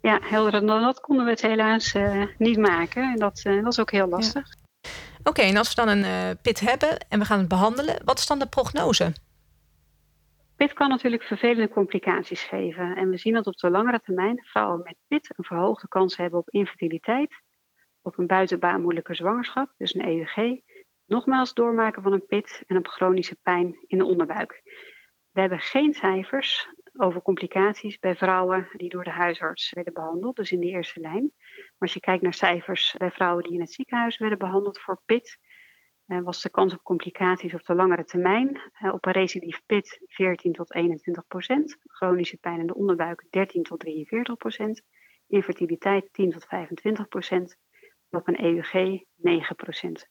ja, 0.11 0.19
helder 0.23 0.67
dan 0.67 0.83
dat 0.83 1.01
konden 1.01 1.25
we 1.25 1.31
het 1.31 1.43
helaas 1.43 1.95
uh, 1.95 2.23
niet 2.39 2.59
maken. 2.59 3.03
En 3.13 3.17
dat, 3.17 3.43
uh, 3.47 3.63
dat 3.63 3.73
is 3.73 3.81
ook 3.81 3.91
heel 3.91 4.09
lastig. 4.09 4.47
Ja. 4.49 4.91
Oké, 5.19 5.29
okay, 5.29 5.51
en 5.51 5.57
als 5.57 5.69
we 5.69 5.75
dan 5.75 5.89
een 5.89 6.05
uh, 6.05 6.31
pit 6.43 6.61
hebben 6.61 7.07
en 7.09 7.19
we 7.19 7.25
gaan 7.25 7.39
het 7.39 7.49
behandelen, 7.49 8.05
wat 8.05 8.19
is 8.19 8.27
dan 8.27 8.39
de 8.39 8.47
prognose? 8.47 9.13
PIT 10.57 10.73
kan 10.73 10.89
natuurlijk 10.89 11.23
vervelende 11.23 11.69
complicaties 11.69 12.43
geven. 12.43 12.97
En 12.97 13.11
we 13.11 13.17
zien 13.17 13.35
dat 13.35 13.47
op 13.47 13.57
de 13.57 13.71
langere 13.71 14.01
termijn 14.01 14.45
vrouwen 14.45 14.81
met 14.83 14.97
PIT 15.09 15.33
een 15.37 15.45
verhoogde 15.45 15.89
kans 15.89 16.17
hebben 16.17 16.39
op 16.39 16.51
infertiliteit, 16.51 17.43
op 18.03 18.19
een 18.19 18.27
buitenbaarmoedelijke 18.27 19.15
zwangerschap, 19.15 19.73
dus 19.77 19.95
een 19.95 20.07
EUG, 20.07 20.61
nogmaals 21.07 21.55
doormaken 21.55 22.03
van 22.03 22.13
een 22.13 22.27
PIT 22.27 22.63
en 22.67 22.77
op 22.77 22.87
chronische 22.87 23.37
pijn 23.43 23.85
in 23.87 23.99
de 23.99 24.05
onderbuik. 24.05 24.63
We 25.33 25.41
hebben 25.41 25.61
geen 25.61 25.95
cijfers 25.95 26.69
over 26.99 27.23
complicaties 27.23 27.99
bij 27.99 28.17
vrouwen 28.17 28.69
die 28.73 28.89
door 28.89 29.05
de 29.05 29.11
huisarts 29.11 29.73
werden 29.73 29.93
behandeld, 29.93 30.37
dus 30.37 30.53
in 30.53 30.61
de 30.61 30.67
eerste 30.67 31.01
lijn. 31.01 31.33
Maar 31.55 31.75
als 31.79 31.93
je 31.93 32.01
kijkt 32.01 32.23
naar 32.23 32.35
cijfers 32.35 32.95
bij 32.99 33.11
vrouwen 33.11 33.43
die 33.43 33.53
in 33.53 33.61
het 33.61 33.73
ziekenhuis 33.73 34.19
werden 34.19 34.39
behandeld 34.39 34.81
voor 34.81 35.01
PIT, 35.05 35.39
eh, 36.07 36.21
was 36.21 36.43
de 36.43 36.51
kans 36.51 36.73
op 36.73 36.83
complicaties 36.83 37.55
op 37.55 37.65
de 37.65 37.75
langere 37.75 38.05
termijn 38.05 38.61
eh, 38.73 38.93
op 38.93 39.07
een 39.07 39.13
recidief 39.13 39.61
PIT 39.67 40.01
14 40.07 40.53
tot 40.53 40.75
21 40.75 41.27
procent, 41.27 41.77
chronische 41.87 42.37
pijn 42.37 42.61
in 42.61 42.67
de 42.67 42.75
onderbuik 42.75 43.27
13 43.31 43.63
tot 43.63 43.81
43 43.81 44.37
procent, 44.37 44.83
infertiliteit 45.27 46.13
10 46.13 46.31
tot 46.31 46.45
25 46.45 47.09
procent, 47.09 47.57
op 48.11 48.29
een 48.29 48.45
EUG 48.45 49.03
9 49.17 49.57
procent. 49.57 50.09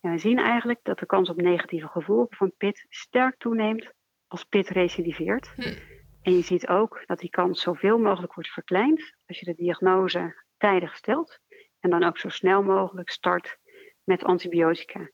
En 0.00 0.10
we 0.10 0.18
zien 0.18 0.38
eigenlijk 0.38 0.80
dat 0.82 0.98
de 0.98 1.06
kans 1.06 1.30
op 1.30 1.40
negatieve 1.40 1.88
gevolgen 1.88 2.36
van 2.36 2.52
PIT 2.56 2.86
sterk 2.88 3.36
toeneemt 3.38 3.92
als 4.26 4.44
PIT 4.44 4.68
recidiveert. 4.68 5.52
Hm. 5.56 5.93
En 6.24 6.36
je 6.36 6.42
ziet 6.42 6.68
ook 6.68 7.02
dat 7.06 7.18
die 7.18 7.30
kans 7.30 7.60
zoveel 7.60 7.98
mogelijk 7.98 8.34
wordt 8.34 8.50
verkleind 8.50 9.14
als 9.26 9.38
je 9.38 9.44
de 9.44 9.54
diagnose 9.54 10.42
tijdig 10.56 10.96
stelt 10.96 11.38
en 11.80 11.90
dan 11.90 12.04
ook 12.04 12.18
zo 12.18 12.28
snel 12.28 12.62
mogelijk 12.62 13.10
start 13.10 13.58
met 14.04 14.24
antibiotica. 14.24 15.10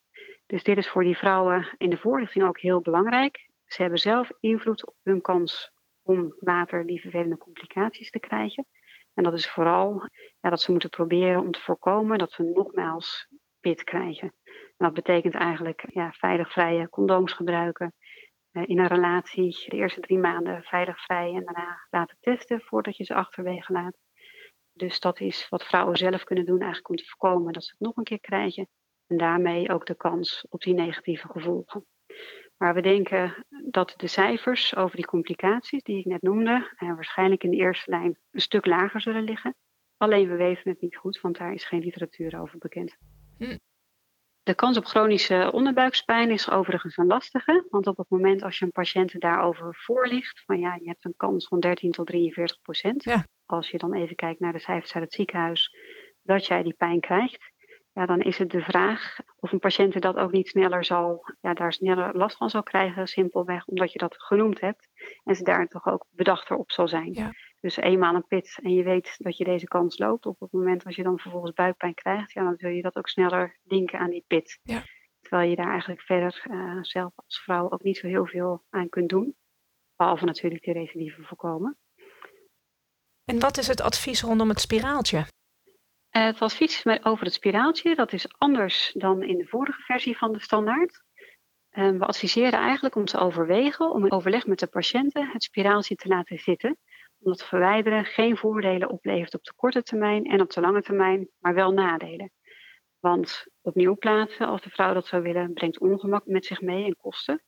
Dus 0.46 0.62
dit 0.62 0.76
is 0.76 0.88
voor 0.88 1.02
die 1.02 1.16
vrouwen 1.16 1.74
in 1.76 1.90
de 1.90 1.96
voorlichting 1.96 2.44
ook 2.44 2.60
heel 2.60 2.80
belangrijk. 2.80 3.48
Ze 3.64 3.82
hebben 3.82 4.00
zelf 4.00 4.30
invloed 4.40 4.86
op 4.86 4.94
hun 5.02 5.20
kans 5.20 5.72
om 6.02 6.34
later 6.38 6.86
die 6.86 7.00
vervelende 7.00 7.38
complicaties 7.38 8.10
te 8.10 8.20
krijgen. 8.20 8.66
En 9.14 9.24
dat 9.24 9.34
is 9.34 9.50
vooral 9.50 10.08
ja, 10.40 10.50
dat 10.50 10.60
ze 10.60 10.70
moeten 10.70 10.90
proberen 10.90 11.40
om 11.40 11.50
te 11.50 11.60
voorkomen 11.60 12.18
dat 12.18 12.32
ze 12.32 12.42
nogmaals 12.42 13.28
pit 13.60 13.84
krijgen. 13.84 14.34
En 14.44 14.86
dat 14.86 14.94
betekent 14.94 15.34
eigenlijk 15.34 15.84
ja, 15.92 16.12
veilig 16.12 16.52
vrije 16.52 16.88
condooms 16.88 17.32
gebruiken. 17.32 17.94
Uh, 18.52 18.62
in 18.66 18.78
een 18.78 18.87
relatie 18.87 19.64
de 19.69 19.76
eerste 19.76 20.00
drie 20.00 20.19
maanden 20.19 20.62
veilig 20.62 21.04
vrij 21.04 21.35
en 21.35 21.45
daarna 21.45 21.87
laten 21.90 22.16
testen 22.21 22.61
voordat 22.61 22.97
je 22.97 23.04
ze 23.04 23.14
achterwege 23.14 23.73
laat. 23.73 23.97
Dus 24.73 25.00
dat 25.00 25.21
is 25.21 25.49
wat 25.49 25.64
vrouwen 25.64 25.97
zelf 25.97 26.25
kunnen 26.25 26.45
doen 26.45 26.59
eigenlijk 26.59 26.88
om 26.88 26.97
te 26.97 27.04
voorkomen 27.07 27.52
dat 27.52 27.64
ze 27.64 27.71
het 27.71 27.80
nog 27.87 27.97
een 27.97 28.04
keer 28.04 28.21
krijgen. 28.21 28.69
En 29.07 29.16
daarmee 29.16 29.71
ook 29.71 29.87
de 29.87 29.95
kans 29.95 30.47
op 30.49 30.61
die 30.61 30.75
negatieve 30.75 31.28
gevolgen. 31.28 31.87
Maar 32.57 32.75
we 32.75 32.80
denken 32.80 33.47
dat 33.71 33.95
de 33.97 34.07
cijfers 34.07 34.76
over 34.76 34.97
die 34.97 35.07
complicaties 35.07 35.83
die 35.83 35.99
ik 35.99 36.04
net 36.04 36.23
noemde, 36.23 36.75
en 36.76 36.95
waarschijnlijk 36.95 37.45
in 37.45 37.50
de 37.50 37.57
eerste 37.57 37.90
lijn 37.90 38.19
een 38.30 38.40
stuk 38.40 38.66
lager 38.66 39.00
zullen 39.00 39.23
liggen. 39.23 39.54
Alleen 39.97 40.28
we 40.28 40.37
weten 40.37 40.71
het 40.71 40.80
niet 40.80 40.97
goed, 40.97 41.21
want 41.21 41.38
daar 41.38 41.52
is 41.52 41.64
geen 41.64 41.80
literatuur 41.80 42.40
over 42.40 42.59
bekend. 42.59 42.97
Hm. 43.38 43.57
De 44.50 44.57
kans 44.57 44.76
op 44.76 44.85
chronische 44.85 45.50
onderbuikspijn 45.52 46.30
is 46.30 46.50
overigens 46.50 46.97
een 46.97 47.07
lastige, 47.07 47.66
want 47.69 47.87
op 47.87 47.97
het 47.97 48.09
moment 48.09 48.42
als 48.42 48.59
je 48.59 48.64
een 48.64 48.71
patiënt 48.71 49.21
daarover 49.21 49.75
voorligt, 49.75 50.42
van 50.47 50.59
ja, 50.59 50.75
je 50.80 50.88
hebt 50.88 51.04
een 51.04 51.14
kans 51.16 51.49
van 51.49 51.61
13 51.61 51.90
tot 51.90 52.07
43 52.07 52.61
procent. 52.61 53.04
Ja. 53.04 53.26
Als 53.47 53.71
je 53.71 53.78
dan 53.78 53.95
even 53.95 54.16
kijkt 54.16 54.40
naar 54.40 54.52
de 54.52 54.59
cijfers 54.59 54.95
uit 54.95 55.04
het 55.04 55.12
ziekenhuis, 55.12 55.76
dat 56.23 56.47
jij 56.47 56.62
die 56.62 56.75
pijn 56.75 57.00
krijgt 57.00 57.50
ja, 57.92 58.07
dan 58.07 58.21
is 58.21 58.38
het 58.38 58.50
de 58.50 58.61
vraag 58.61 59.16
of 59.37 59.52
een 59.52 59.59
patiënt 59.59 60.02
dat 60.02 60.16
ook 60.16 60.33
niet 60.33 60.49
sneller 60.49 60.85
zal, 60.85 61.35
ja, 61.40 61.54
daar 61.54 61.73
sneller 61.73 62.16
last 62.16 62.37
van 62.37 62.50
zal 62.50 62.62
krijgen, 62.62 63.07
simpelweg 63.07 63.66
omdat 63.66 63.92
je 63.92 63.99
dat 63.99 64.23
genoemd 64.23 64.61
hebt. 64.61 64.88
En 65.25 65.35
ze 65.35 65.42
daar 65.42 65.66
toch 65.66 65.87
ook 65.87 66.07
bedachter 66.11 66.57
op 66.57 66.71
zal 66.71 66.88
zijn. 66.88 67.12
Ja. 67.12 67.33
Dus 67.60 67.76
eenmaal 67.76 68.14
een 68.14 68.26
pit 68.26 68.58
en 68.62 68.74
je 68.74 68.82
weet 68.82 69.14
dat 69.18 69.36
je 69.36 69.44
deze 69.44 69.66
kans 69.66 69.98
loopt, 69.98 70.26
op 70.26 70.40
het 70.40 70.52
moment 70.52 70.84
als 70.84 70.96
je 70.96 71.02
dan 71.02 71.18
vervolgens 71.18 71.52
buikpijn 71.52 71.94
krijgt, 71.94 72.32
ja, 72.32 72.42
dan 72.42 72.56
zul 72.56 72.70
je 72.70 72.82
dat 72.82 72.96
ook 72.96 73.08
sneller 73.08 73.58
denken 73.62 73.98
aan 73.98 74.10
die 74.10 74.24
pit. 74.26 74.58
Ja. 74.62 74.82
Terwijl 75.20 75.50
je 75.50 75.56
daar 75.56 75.70
eigenlijk 75.70 76.00
verder 76.00 76.44
uh, 76.50 76.82
zelf 76.82 77.12
als 77.16 77.42
vrouw 77.42 77.70
ook 77.70 77.82
niet 77.82 77.96
zo 77.96 78.06
heel 78.06 78.26
veel 78.26 78.64
aan 78.70 78.88
kunt 78.88 79.08
doen. 79.08 79.36
Behalve 79.96 80.24
natuurlijk 80.24 80.64
de 80.64 80.72
recidive 80.72 81.22
voorkomen. 81.22 81.78
En 83.24 83.40
wat 83.40 83.58
is 83.58 83.66
het 83.66 83.80
advies 83.80 84.22
rondom 84.22 84.48
het 84.48 84.60
spiraaltje? 84.60 85.26
Eh, 86.10 86.24
het 86.24 86.40
advies 86.40 86.86
over 87.02 87.24
het 87.24 87.34
spiraaltje, 87.34 87.94
dat 87.94 88.12
is 88.12 88.26
anders 88.38 88.92
dan 88.96 89.22
in 89.22 89.38
de 89.38 89.46
vorige 89.46 89.82
versie 89.82 90.16
van 90.16 90.32
de 90.32 90.40
standaard. 90.40 91.02
Eh, 91.70 91.90
we 91.90 92.04
adviseren 92.04 92.58
eigenlijk 92.58 92.94
om 92.94 93.04
te 93.04 93.18
overwegen 93.18 93.90
om 93.90 94.04
in 94.04 94.12
overleg 94.12 94.46
met 94.46 94.58
de 94.58 94.66
patiënten 94.66 95.28
het 95.28 95.42
spiraaltje 95.42 95.94
te 95.94 96.08
laten 96.08 96.38
zitten. 96.38 96.78
Omdat 97.22 97.44
verwijderen 97.44 98.04
geen 98.04 98.36
voordelen 98.36 98.90
oplevert 98.90 99.34
op 99.34 99.44
de 99.44 99.52
korte 99.56 99.82
termijn 99.82 100.24
en 100.24 100.40
op 100.40 100.50
de 100.50 100.60
lange 100.60 100.82
termijn, 100.82 101.28
maar 101.38 101.54
wel 101.54 101.72
nadelen. 101.72 102.32
Want 102.98 103.46
opnieuw 103.60 103.96
plaatsen, 103.96 104.46
als 104.46 104.62
de 104.62 104.70
vrouw 104.70 104.94
dat 104.94 105.06
zou 105.06 105.22
willen, 105.22 105.52
brengt 105.52 105.78
ongemak 105.80 106.26
met 106.26 106.44
zich 106.44 106.60
mee 106.60 106.84
en 106.84 106.96
kosten. 106.96 107.42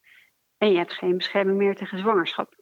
En 0.56 0.70
je 0.70 0.76
hebt 0.76 0.92
geen 0.92 1.16
bescherming 1.16 1.58
meer 1.58 1.74
tegen 1.74 1.98
zwangerschap. 1.98 2.54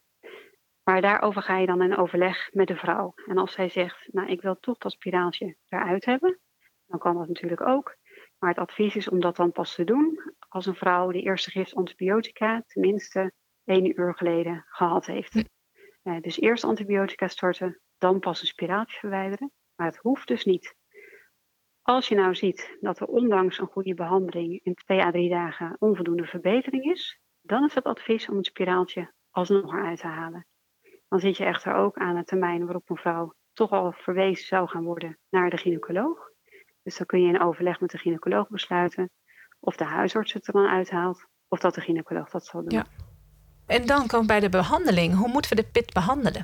Maar 0.82 1.00
daarover 1.00 1.42
ga 1.42 1.58
je 1.58 1.66
dan 1.66 1.82
in 1.82 1.96
overleg 1.96 2.48
met 2.52 2.66
de 2.66 2.76
vrouw. 2.76 3.14
En 3.26 3.38
als 3.38 3.52
zij 3.52 3.68
zegt, 3.68 4.12
nou 4.12 4.28
ik 4.28 4.42
wil 4.42 4.56
toch 4.60 4.78
dat 4.78 4.92
spiraaltje 4.92 5.56
eruit 5.68 6.04
hebben, 6.04 6.40
dan 6.86 6.98
kan 6.98 7.16
dat 7.16 7.28
natuurlijk 7.28 7.66
ook. 7.66 7.96
Maar 8.38 8.50
het 8.50 8.58
advies 8.58 8.96
is 8.96 9.08
om 9.08 9.20
dat 9.20 9.36
dan 9.36 9.52
pas 9.52 9.74
te 9.74 9.84
doen 9.84 10.34
als 10.48 10.66
een 10.66 10.74
vrouw 10.74 11.10
de 11.10 11.22
eerste 11.22 11.50
gift 11.50 11.74
antibiotica 11.74 12.62
tenminste 12.66 13.32
één 13.64 14.00
uur 14.00 14.14
geleden 14.14 14.64
gehad 14.68 15.06
heeft. 15.06 15.44
Dus 16.20 16.40
eerst 16.40 16.64
antibiotica 16.64 17.28
storten, 17.28 17.80
dan 17.98 18.18
pas 18.18 18.40
een 18.40 18.46
spiraaltje 18.46 18.98
verwijderen. 18.98 19.52
Maar 19.74 19.86
het 19.86 19.96
hoeft 19.96 20.28
dus 20.28 20.44
niet. 20.44 20.74
Als 21.82 22.08
je 22.08 22.14
nou 22.14 22.34
ziet 22.34 22.76
dat 22.80 23.00
er 23.00 23.06
ondanks 23.06 23.58
een 23.58 23.66
goede 23.66 23.94
behandeling 23.94 24.60
in 24.62 24.74
twee 24.74 25.02
à 25.02 25.10
drie 25.10 25.30
dagen 25.30 25.76
onvoldoende 25.78 26.26
verbetering 26.26 26.84
is, 26.84 27.20
dan 27.40 27.64
is 27.64 27.74
het 27.74 27.84
advies 27.84 28.28
om 28.28 28.36
het 28.36 28.46
spiraaltje 28.46 29.12
alsnog 29.30 29.72
eruit 29.72 30.00
te 30.00 30.06
halen 30.06 30.46
dan 31.10 31.20
zit 31.20 31.36
je 31.36 31.44
echter 31.44 31.74
ook 31.74 31.96
aan 31.96 32.16
een 32.16 32.24
termijn 32.24 32.64
waarop 32.64 32.90
een 32.90 32.96
vrouw 32.96 33.34
toch 33.52 33.70
al 33.70 33.92
verwezen 33.92 34.46
zou 34.46 34.68
gaan 34.68 34.84
worden 34.84 35.18
naar 35.30 35.50
de 35.50 35.56
gynaecoloog. 35.56 36.30
Dus 36.82 36.96
dan 36.96 37.06
kun 37.06 37.22
je 37.22 37.28
in 37.28 37.40
overleg 37.40 37.80
met 37.80 37.90
de 37.90 37.98
gynaecoloog 37.98 38.48
besluiten 38.48 39.10
of 39.60 39.76
de 39.76 39.84
huisarts 39.84 40.32
het 40.32 40.46
er 40.46 40.52
dan 40.52 40.66
uithaalt 40.66 41.26
of 41.48 41.60
dat 41.60 41.74
de 41.74 41.80
gynaecoloog 41.80 42.30
dat 42.30 42.46
zal 42.46 42.64
doen. 42.64 42.84
En 43.70 43.86
dan 43.86 44.06
komt 44.06 44.26
bij 44.26 44.40
de 44.40 44.48
behandeling. 44.48 45.14
Hoe 45.14 45.28
moeten 45.28 45.56
we 45.56 45.62
de 45.62 45.68
pit 45.72 45.92
behandelen? 45.92 46.42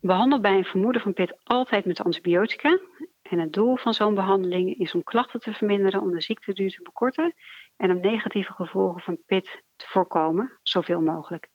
Behandel 0.00 0.40
bij 0.40 0.56
een 0.56 0.64
vermoeden 0.64 1.02
van 1.02 1.12
pit 1.12 1.36
altijd 1.42 1.84
met 1.84 2.00
antibiotica. 2.00 2.78
En 3.22 3.38
het 3.38 3.52
doel 3.52 3.76
van 3.76 3.94
zo'n 3.94 4.14
behandeling 4.14 4.78
is 4.78 4.94
om 4.94 5.02
klachten 5.02 5.40
te 5.40 5.52
verminderen, 5.52 6.00
om 6.00 6.10
de 6.10 6.20
ziekteduur 6.20 6.70
te 6.70 6.82
bekorten 6.82 7.34
en 7.76 7.90
om 7.90 8.00
negatieve 8.00 8.52
gevolgen 8.52 9.00
van 9.00 9.18
pit 9.26 9.62
te 9.76 9.86
voorkomen, 9.88 10.58
zoveel 10.62 11.00
mogelijk. 11.00 11.48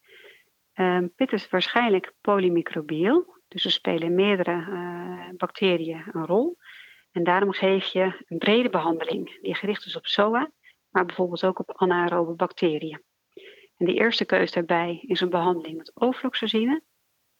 Um, 0.74 1.14
pit 1.16 1.32
is 1.32 1.50
waarschijnlijk 1.50 2.14
polymicrobieel, 2.22 3.36
dus 3.48 3.66
er 3.66 3.72
spelen 3.72 4.16
meerdere 4.16 4.66
uh, 4.70 5.38
bacteriën 5.38 6.04
een 6.12 6.26
rol. 6.26 6.58
En 7.12 7.24
daarom 7.24 7.54
geef 7.54 7.86
je 7.86 8.26
een 8.28 8.38
brede 8.38 8.70
behandeling 8.70 9.42
die 9.42 9.56
gericht 9.56 9.86
is 9.86 9.96
op 9.96 10.06
SOA, 10.06 10.52
maar 10.90 11.06
bijvoorbeeld 11.06 11.46
ook 11.46 11.60
op 11.60 11.78
anaerobe 11.78 12.34
bacteriën. 12.34 13.06
En 13.78 13.86
de 13.86 13.94
eerste 13.94 14.26
keus 14.26 14.52
daarbij 14.52 15.04
is 15.08 15.22
een 15.22 15.30
behandeling 15.30 15.78
met 15.78 15.96
ofloxacine, 15.96 16.82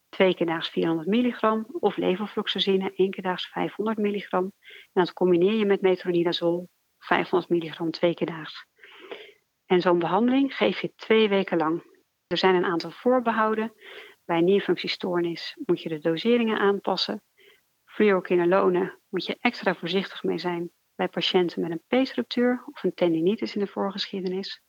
twee 0.08 0.34
keer 0.34 0.46
daags 0.46 0.68
400 0.68 1.08
milligram, 1.08 1.66
of 1.80 1.96
levofloxacine, 1.96 2.92
één 2.94 3.10
keer 3.10 3.22
daags 3.22 3.46
500 3.46 3.98
milligram. 3.98 4.52
En 4.92 5.04
dat 5.04 5.12
combineer 5.12 5.54
je 5.54 5.66
met 5.66 5.80
metronidazol, 5.80 6.68
500 6.98 7.50
milligram, 7.50 7.90
twee 7.90 8.14
keer 8.14 8.26
daags. 8.26 8.66
En 9.66 9.80
zo'n 9.80 9.98
behandeling 9.98 10.56
geef 10.56 10.80
je 10.80 10.92
twee 10.94 11.28
weken 11.28 11.58
lang. 11.58 11.82
Er 12.26 12.36
zijn 12.36 12.54
een 12.54 12.64
aantal 12.64 12.90
voorbehouden. 12.90 13.72
Bij 14.24 14.40
nierfunctiestoornis 14.40 15.56
moet 15.64 15.82
je 15.82 15.88
de 15.88 15.98
doseringen 15.98 16.58
aanpassen. 16.58 17.22
Fluoroquinolone 17.84 18.98
moet 19.08 19.26
je 19.26 19.36
extra 19.40 19.74
voorzichtig 19.74 20.22
mee 20.22 20.38
zijn 20.38 20.70
bij 20.94 21.08
patiënten 21.08 21.60
met 21.60 21.70
een 21.70 21.82
peesruptuur 21.86 22.64
of 22.66 22.82
een 22.82 22.94
tendinitis 22.94 23.54
in 23.54 23.60
de 23.60 23.66
voorgeschiedenis. 23.66 24.62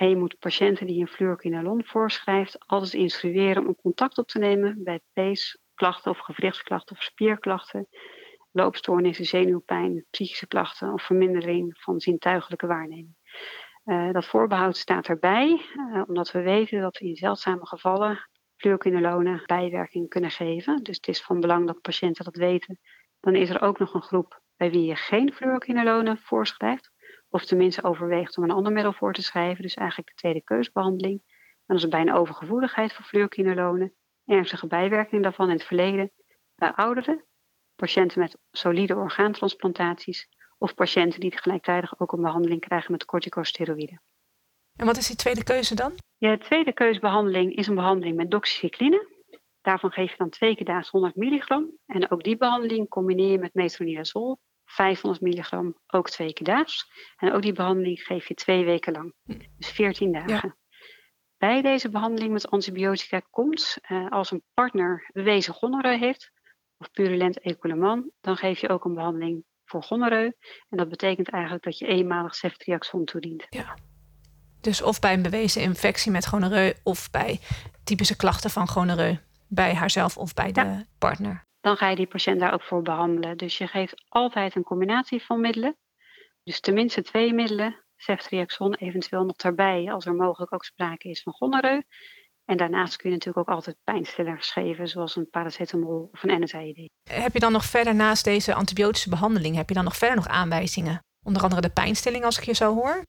En 0.00 0.08
je 0.08 0.16
moet 0.16 0.38
patiënten 0.38 0.86
die 0.86 1.00
een 1.00 1.08
fluoroquinolone 1.08 1.84
voorschrijft 1.84 2.58
altijd 2.66 2.94
instrueren 2.94 3.66
om 3.66 3.76
contact 3.76 4.18
op 4.18 4.28
te 4.28 4.38
nemen 4.38 4.82
bij 4.84 5.00
peesklachten 5.12 6.10
of 6.10 6.18
gewrichtsklachten 6.18 6.96
of 6.96 7.02
spierklachten, 7.02 7.88
loopstoornissen, 8.50 9.24
zenuwpijn, 9.24 10.04
psychische 10.10 10.46
klachten 10.46 10.92
of 10.92 11.02
vermindering 11.02 11.78
van 11.80 12.00
zintuigelijke 12.00 12.66
waarneming. 12.66 13.14
Uh, 13.84 14.12
dat 14.12 14.26
voorbehoud 14.26 14.76
staat 14.76 15.06
erbij, 15.06 15.62
uh, 15.76 16.02
omdat 16.06 16.30
we 16.30 16.42
weten 16.42 16.80
dat 16.80 17.00
in 17.00 17.16
zeldzame 17.16 17.66
gevallen 17.66 18.28
fluoroquinolone 18.56 19.42
bijwerking 19.46 20.08
kunnen 20.08 20.30
geven. 20.30 20.82
Dus 20.82 20.96
het 20.96 21.08
is 21.08 21.22
van 21.22 21.40
belang 21.40 21.66
dat 21.66 21.80
patiënten 21.80 22.24
dat 22.24 22.36
weten. 22.36 22.78
Dan 23.20 23.34
is 23.34 23.50
er 23.50 23.62
ook 23.62 23.78
nog 23.78 23.94
een 23.94 24.02
groep 24.02 24.42
bij 24.56 24.70
wie 24.70 24.84
je 24.84 24.96
geen 24.96 25.32
fluoroquinolone 25.32 26.16
voorschrijft, 26.16 26.89
of 27.30 27.44
tenminste 27.44 27.82
overweegt 27.82 28.36
om 28.36 28.44
een 28.44 28.50
ander 28.50 28.72
middel 28.72 28.92
voor 28.92 29.12
te 29.12 29.22
schrijven, 29.22 29.62
dus 29.62 29.74
eigenlijk 29.74 30.08
de 30.08 30.14
tweede 30.14 30.42
keusbehandeling. 30.42 31.22
En 31.66 31.76
dat 31.76 31.76
is 31.76 31.88
bij 31.88 32.00
een 32.00 32.12
overgevoeligheid 32.12 32.92
voor 32.92 33.04
fluoroquinolone, 33.04 33.92
ernstige 34.24 34.66
bijwerking 34.66 35.22
daarvan 35.22 35.46
in 35.46 35.54
het 35.54 35.64
verleden 35.64 36.12
bij 36.54 36.72
ouderen, 36.72 37.24
patiënten 37.74 38.20
met 38.20 38.38
solide 38.50 38.96
orgaantransplantaties 38.96 40.28
of 40.58 40.74
patiënten 40.74 41.20
die 41.20 41.38
gelijktijdig 41.38 42.00
ook 42.00 42.12
een 42.12 42.20
behandeling 42.20 42.60
krijgen 42.60 42.92
met 42.92 43.04
corticosteroïden. 43.04 44.02
En 44.76 44.86
wat 44.86 44.96
is 44.96 45.06
die 45.06 45.16
tweede 45.16 45.44
keuze 45.44 45.74
dan? 45.74 45.92
Je 46.16 46.38
tweede 46.38 46.72
keuzebehandeling 46.72 47.54
is 47.54 47.66
een 47.66 47.74
behandeling 47.74 48.16
met 48.16 48.30
doxycycline. 48.30 49.08
Daarvan 49.60 49.90
geef 49.90 50.10
je 50.10 50.16
dan 50.16 50.30
twee 50.30 50.56
keer 50.56 50.66
daags 50.66 50.90
100 50.90 51.16
milligram. 51.16 51.70
En 51.86 52.10
ook 52.10 52.22
die 52.22 52.36
behandeling 52.36 52.88
combineer 52.88 53.30
je 53.30 53.38
met 53.38 53.54
metronidazol, 53.54 54.38
500 54.70 55.22
milligram, 55.22 55.78
ook 55.86 56.10
twee 56.10 56.32
keer 56.32 56.46
daags. 56.46 56.90
En 57.16 57.32
ook 57.32 57.42
die 57.42 57.52
behandeling 57.52 58.00
geef 58.00 58.28
je 58.28 58.34
twee 58.34 58.64
weken 58.64 58.92
lang, 58.92 59.14
dus 59.58 59.70
14 59.70 60.12
dagen. 60.12 60.56
Bij 61.36 61.62
deze 61.62 61.90
behandeling 61.90 62.32
met 62.32 62.50
antibiotica 62.50 63.20
komt, 63.30 63.78
eh, 63.80 64.10
als 64.10 64.30
een 64.30 64.42
partner 64.54 65.10
bewezen 65.12 65.54
gonorreu 65.54 65.98
heeft, 65.98 66.30
of 66.76 66.90
purulent 66.90 67.40
ecoulement, 67.40 68.10
dan 68.20 68.36
geef 68.36 68.60
je 68.60 68.68
ook 68.68 68.84
een 68.84 68.94
behandeling 68.94 69.44
voor 69.64 69.82
gonorreu. 69.82 70.32
En 70.68 70.76
dat 70.76 70.88
betekent 70.88 71.28
eigenlijk 71.28 71.64
dat 71.64 71.78
je 71.78 71.86
eenmalig 71.86 72.34
ceftriaxon 72.34 73.04
toedient. 73.04 73.46
Ja. 73.48 73.76
Dus 74.60 74.82
of 74.82 74.98
bij 74.98 75.12
een 75.12 75.22
bewezen 75.22 75.62
infectie 75.62 76.10
met 76.10 76.26
gonorreu 76.26 76.72
of 76.82 77.10
bij 77.10 77.40
typische 77.84 78.16
klachten 78.16 78.50
van 78.50 78.68
gonorreu 78.68 79.18
bij 79.48 79.74
haarzelf 79.74 80.16
of 80.16 80.34
bij 80.34 80.52
de 80.52 80.84
partner. 80.98 81.48
Dan 81.60 81.76
ga 81.76 81.88
je 81.88 81.96
die 81.96 82.06
patiënt 82.06 82.40
daar 82.40 82.52
ook 82.52 82.62
voor 82.62 82.82
behandelen. 82.82 83.36
Dus 83.36 83.58
je 83.58 83.66
geeft 83.66 84.04
altijd 84.08 84.54
een 84.54 84.62
combinatie 84.62 85.22
van 85.22 85.40
middelen. 85.40 85.76
Dus 86.42 86.60
tenminste 86.60 87.02
twee 87.02 87.32
middelen, 87.32 87.84
ceftriaxon 87.96 88.74
eventueel 88.74 89.24
nog 89.24 89.36
daarbij 89.36 89.92
als 89.92 90.06
er 90.06 90.14
mogelijk 90.14 90.54
ook 90.54 90.64
sprake 90.64 91.08
is 91.08 91.22
van 91.22 91.32
gonoreu. 91.32 91.82
En 92.44 92.56
daarnaast 92.56 92.96
kun 92.96 93.10
je 93.10 93.16
natuurlijk 93.16 93.48
ook 93.48 93.54
altijd 93.54 93.76
pijnstillers 93.84 94.50
geven, 94.50 94.88
zoals 94.88 95.16
een 95.16 95.30
paracetamol 95.30 96.08
of 96.12 96.22
een 96.22 96.42
NSAID. 96.42 96.88
Heb 97.10 97.32
je 97.32 97.40
dan 97.40 97.52
nog 97.52 97.64
verder 97.64 97.94
naast 97.94 98.24
deze 98.24 98.54
antibiotische 98.54 99.08
behandeling, 99.08 99.56
heb 99.56 99.68
je 99.68 99.74
dan 99.74 99.84
nog 99.84 99.96
verder 99.96 100.16
nog 100.16 100.28
aanwijzingen? 100.28 101.04
Onder 101.22 101.42
andere 101.42 101.60
de 101.60 101.70
pijnstilling, 101.70 102.24
als 102.24 102.38
ik 102.38 102.44
je 102.44 102.54
zo 102.54 102.74
hoor? 102.74 103.02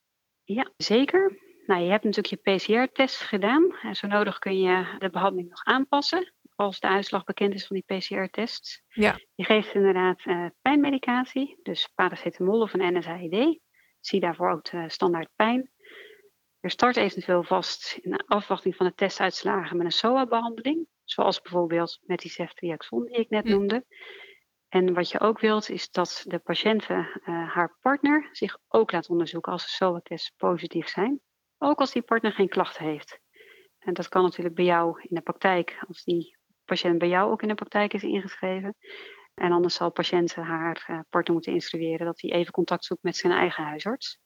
Ja, 0.43 0.71
zeker. 0.77 1.39
Nou, 1.65 1.81
je 1.81 1.89
hebt 1.89 2.03
natuurlijk 2.03 2.43
je 2.43 2.55
PCR-test 2.55 3.21
gedaan. 3.21 3.75
En 3.81 3.95
zo 3.95 4.07
nodig 4.07 4.39
kun 4.39 4.59
je 4.59 4.95
de 4.97 5.09
behandeling 5.09 5.49
nog 5.49 5.63
aanpassen 5.63 6.33
als 6.55 6.79
de 6.79 6.87
uitslag 6.87 7.23
bekend 7.23 7.53
is 7.53 7.67
van 7.67 7.81
die 7.85 7.97
PCR-test. 7.97 8.83
Ja. 8.87 9.19
Je 9.35 9.43
geeft 9.43 9.73
inderdaad 9.73 10.25
uh, 10.25 10.45
pijnmedicatie, 10.61 11.59
dus 11.63 11.87
paracetamol 11.95 12.61
of 12.61 12.73
een 12.73 12.97
NSAID. 12.97 13.59
Zie 13.99 14.19
daarvoor 14.19 14.49
ook 14.49 14.71
de 14.71 14.89
standaard 14.89 15.29
pijn. 15.35 15.71
Je 16.59 16.69
start 16.69 16.95
eventueel 16.95 17.43
vast 17.43 17.97
in 18.01 18.25
afwachting 18.25 18.75
van 18.75 18.85
de 18.85 18.93
testuitslagen 18.93 19.77
met 19.77 19.85
een 19.85 19.91
SOA-behandeling. 19.91 20.87
Zoals 21.03 21.41
bijvoorbeeld 21.41 21.99
met 22.01 22.19
die 22.19 22.31
ceftriaxon 22.31 23.05
die 23.05 23.15
ik 23.15 23.29
net 23.29 23.43
hm. 23.43 23.49
noemde. 23.49 23.85
En 24.69 24.93
wat 24.93 25.09
je 25.09 25.19
ook 25.19 25.39
wilt 25.39 25.69
is 25.69 25.89
dat 25.89 26.23
de 26.27 26.39
patiënten, 26.39 26.97
uh, 26.97 27.53
haar 27.53 27.77
partner, 27.81 28.29
zich 28.31 28.57
ook 28.67 28.91
laat 28.91 29.09
onderzoeken 29.09 29.51
als 29.51 29.63
de 29.63 29.69
SOA-tests 29.69 30.33
positief 30.37 30.87
zijn. 30.87 31.21
Ook 31.57 31.79
als 31.79 31.91
die 31.91 32.01
partner 32.01 32.31
geen 32.31 32.49
klachten 32.49 32.85
heeft. 32.85 33.19
En 33.79 33.93
dat 33.93 34.07
kan 34.07 34.23
natuurlijk 34.23 34.55
bij 34.55 34.65
jou 34.65 35.01
in 35.01 35.15
de 35.15 35.21
praktijk, 35.21 35.83
als 35.87 36.03
die 36.03 36.37
patiënt 36.71 36.97
bij 36.97 37.07
jou 37.07 37.31
ook 37.31 37.41
in 37.41 37.47
de 37.47 37.53
praktijk 37.53 37.93
is 37.93 38.03
ingeschreven. 38.03 38.75
En 39.33 39.51
anders 39.51 39.75
zal 39.75 39.91
patiënt 39.91 40.35
haar 40.35 40.87
uh, 40.89 40.99
partner 41.09 41.33
moeten 41.33 41.53
instrueren 41.53 42.05
dat 42.05 42.21
hij 42.21 42.31
even 42.31 42.51
contact 42.51 42.85
zoekt 42.85 43.03
met 43.03 43.15
zijn 43.15 43.33
eigen 43.33 43.63
huisarts. 43.63 44.19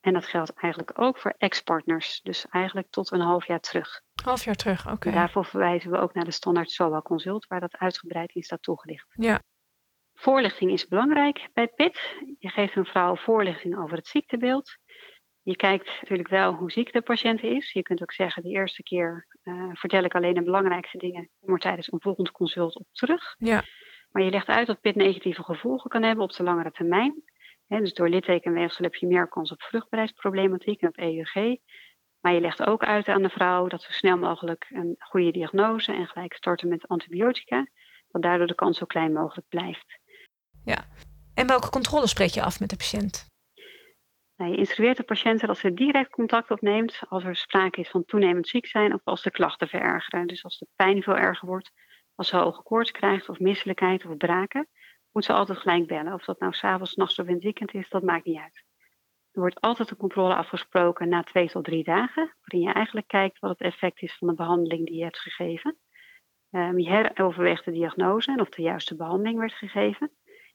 En 0.00 0.12
dat 0.12 0.26
geldt 0.26 0.52
eigenlijk 0.54 0.98
ook 0.98 1.18
voor 1.18 1.34
ex-partners, 1.38 2.20
dus 2.22 2.46
eigenlijk 2.50 2.90
tot 2.90 3.12
een 3.12 3.20
half 3.20 3.46
jaar 3.46 3.60
terug. 3.60 4.00
Half 4.24 4.44
jaar 4.44 4.54
terug, 4.54 4.90
oké. 4.90 5.10
Daarvoor 5.10 5.44
verwijzen 5.44 5.90
we 5.90 5.98
ook 5.98 6.14
naar 6.14 6.24
de 6.24 6.30
standaard 6.30 6.70
SOA 6.70 7.02
consult, 7.02 7.46
waar 7.46 7.60
dat 7.60 7.76
uitgebreid 7.76 8.34
in 8.34 8.42
staat 8.42 8.62
toegelicht. 8.62 9.06
Ja. 9.10 9.42
Voorlichting 10.14 10.70
is 10.70 10.86
belangrijk 10.86 11.48
bij 11.52 11.68
PIT. 11.68 12.00
Je 12.38 12.48
geeft 12.48 12.76
een 12.76 12.84
vrouw 12.84 13.16
voorlichting 13.16 13.78
over 13.78 13.96
het 13.96 14.06
ziektebeeld. 14.06 14.76
Je 15.42 15.56
kijkt 15.56 15.90
natuurlijk 16.00 16.28
wel 16.28 16.54
hoe 16.54 16.70
ziek 16.70 16.92
de 16.92 17.02
patiënt 17.02 17.42
is. 17.42 17.72
Je 17.72 17.82
kunt 17.82 18.02
ook 18.02 18.12
zeggen, 18.12 18.42
de 18.42 18.48
eerste 18.48 18.82
keer 18.82 19.26
uh, 19.42 19.70
vertel 19.72 20.04
ik 20.04 20.14
alleen 20.14 20.34
de 20.34 20.42
belangrijkste 20.42 20.98
dingen. 20.98 21.30
Kom 21.40 21.54
er 21.54 21.60
tijdens 21.60 21.92
een 21.92 22.00
volgend 22.00 22.30
consult 22.30 22.76
op 22.76 22.86
terug. 22.92 23.34
Ja. 23.38 23.64
Maar 24.10 24.22
je 24.22 24.30
legt 24.30 24.48
uit 24.48 24.66
dat 24.66 24.80
PIT 24.80 24.94
negatieve 24.94 25.42
gevolgen 25.42 25.90
kan 25.90 26.02
hebben 26.02 26.24
op 26.24 26.32
de 26.32 26.42
langere 26.42 26.70
termijn. 26.70 27.22
dus 27.66 27.94
door 27.94 28.08
littekenweefsel 28.08 28.84
heb 28.84 28.94
je 28.94 29.06
meer 29.06 29.28
kans 29.28 29.52
op 29.52 29.62
vruchtbaarheidsproblematiek 29.62 30.80
en 30.80 30.88
op 30.88 30.96
EUG. 30.96 31.58
Maar 32.20 32.32
je 32.32 32.40
legt 32.40 32.66
ook 32.66 32.84
uit 32.84 33.08
aan 33.08 33.22
de 33.22 33.28
vrouw 33.28 33.66
dat 33.66 33.86
we 33.86 33.92
snel 33.92 34.18
mogelijk 34.18 34.66
een 34.70 34.94
goede 34.98 35.30
diagnose 35.30 35.92
en 35.92 36.06
gelijk 36.06 36.34
starten 36.34 36.68
met 36.68 36.88
antibiotica. 36.88 37.66
Dat 38.08 38.22
daardoor 38.22 38.46
de 38.46 38.54
kans 38.54 38.78
zo 38.78 38.86
klein 38.86 39.12
mogelijk 39.12 39.48
blijft. 39.48 39.98
Ja. 40.64 40.84
En 41.34 41.46
welke 41.46 41.70
controle 41.70 42.06
spreek 42.06 42.30
je 42.30 42.42
af 42.42 42.60
met 42.60 42.70
de 42.70 42.76
patiënt? 42.76 43.31
Nou, 44.36 44.50
je 44.50 44.56
instrueert 44.56 44.96
de 44.96 45.02
patiënten 45.02 45.48
dat 45.48 45.58
ze 45.58 45.74
direct 45.74 46.10
contact 46.10 46.50
opneemt 46.50 47.02
als 47.08 47.24
er 47.24 47.36
sprake 47.36 47.80
is 47.80 47.90
van 47.90 48.04
toenemend 48.04 48.48
ziek 48.48 48.66
zijn 48.66 48.94
of 48.94 49.00
als 49.04 49.22
de 49.22 49.30
klachten 49.30 49.68
verergeren. 49.68 50.26
Dus 50.26 50.44
als 50.44 50.58
de 50.58 50.66
pijn 50.76 51.02
veel 51.02 51.16
erger 51.16 51.48
wordt, 51.48 51.70
als 52.14 52.28
ze 52.28 52.36
hoge 52.36 52.62
koorts 52.62 52.90
krijgt 52.90 53.28
of 53.28 53.38
misselijkheid 53.38 54.06
of 54.06 54.16
braken, 54.16 54.68
moet 55.12 55.24
ze 55.24 55.32
altijd 55.32 55.58
gelijk 55.58 55.86
bellen. 55.86 56.12
Of 56.12 56.24
dat 56.24 56.40
nou 56.40 56.52
s'avonds, 56.52 56.94
nachts 56.94 57.18
of 57.18 57.26
in 57.26 57.34
het 57.34 57.42
weekend 57.42 57.74
is, 57.74 57.88
dat 57.88 58.02
maakt 58.02 58.24
niet 58.24 58.38
uit. 58.40 58.64
Er 59.32 59.40
wordt 59.40 59.60
altijd 59.60 59.90
een 59.90 59.96
controle 59.96 60.34
afgesproken 60.34 61.08
na 61.08 61.22
twee 61.22 61.48
tot 61.48 61.64
drie 61.64 61.84
dagen, 61.84 62.36
waarin 62.42 62.68
je 62.68 62.74
eigenlijk 62.74 63.06
kijkt 63.06 63.38
wat 63.38 63.50
het 63.50 63.60
effect 63.60 64.02
is 64.02 64.16
van 64.16 64.28
de 64.28 64.34
behandeling 64.34 64.86
die 64.86 64.96
je 64.96 65.04
hebt 65.04 65.18
gegeven. 65.18 65.78
Um, 66.50 66.78
je 66.78 66.88
heroverweegt 66.88 67.64
de 67.64 67.72
diagnose 67.72 68.32
en 68.32 68.40
of 68.40 68.48
de 68.48 68.62
juiste 68.62 68.96
behandeling 68.96 69.38
werd 69.38 69.52
gegeven. 69.52 70.10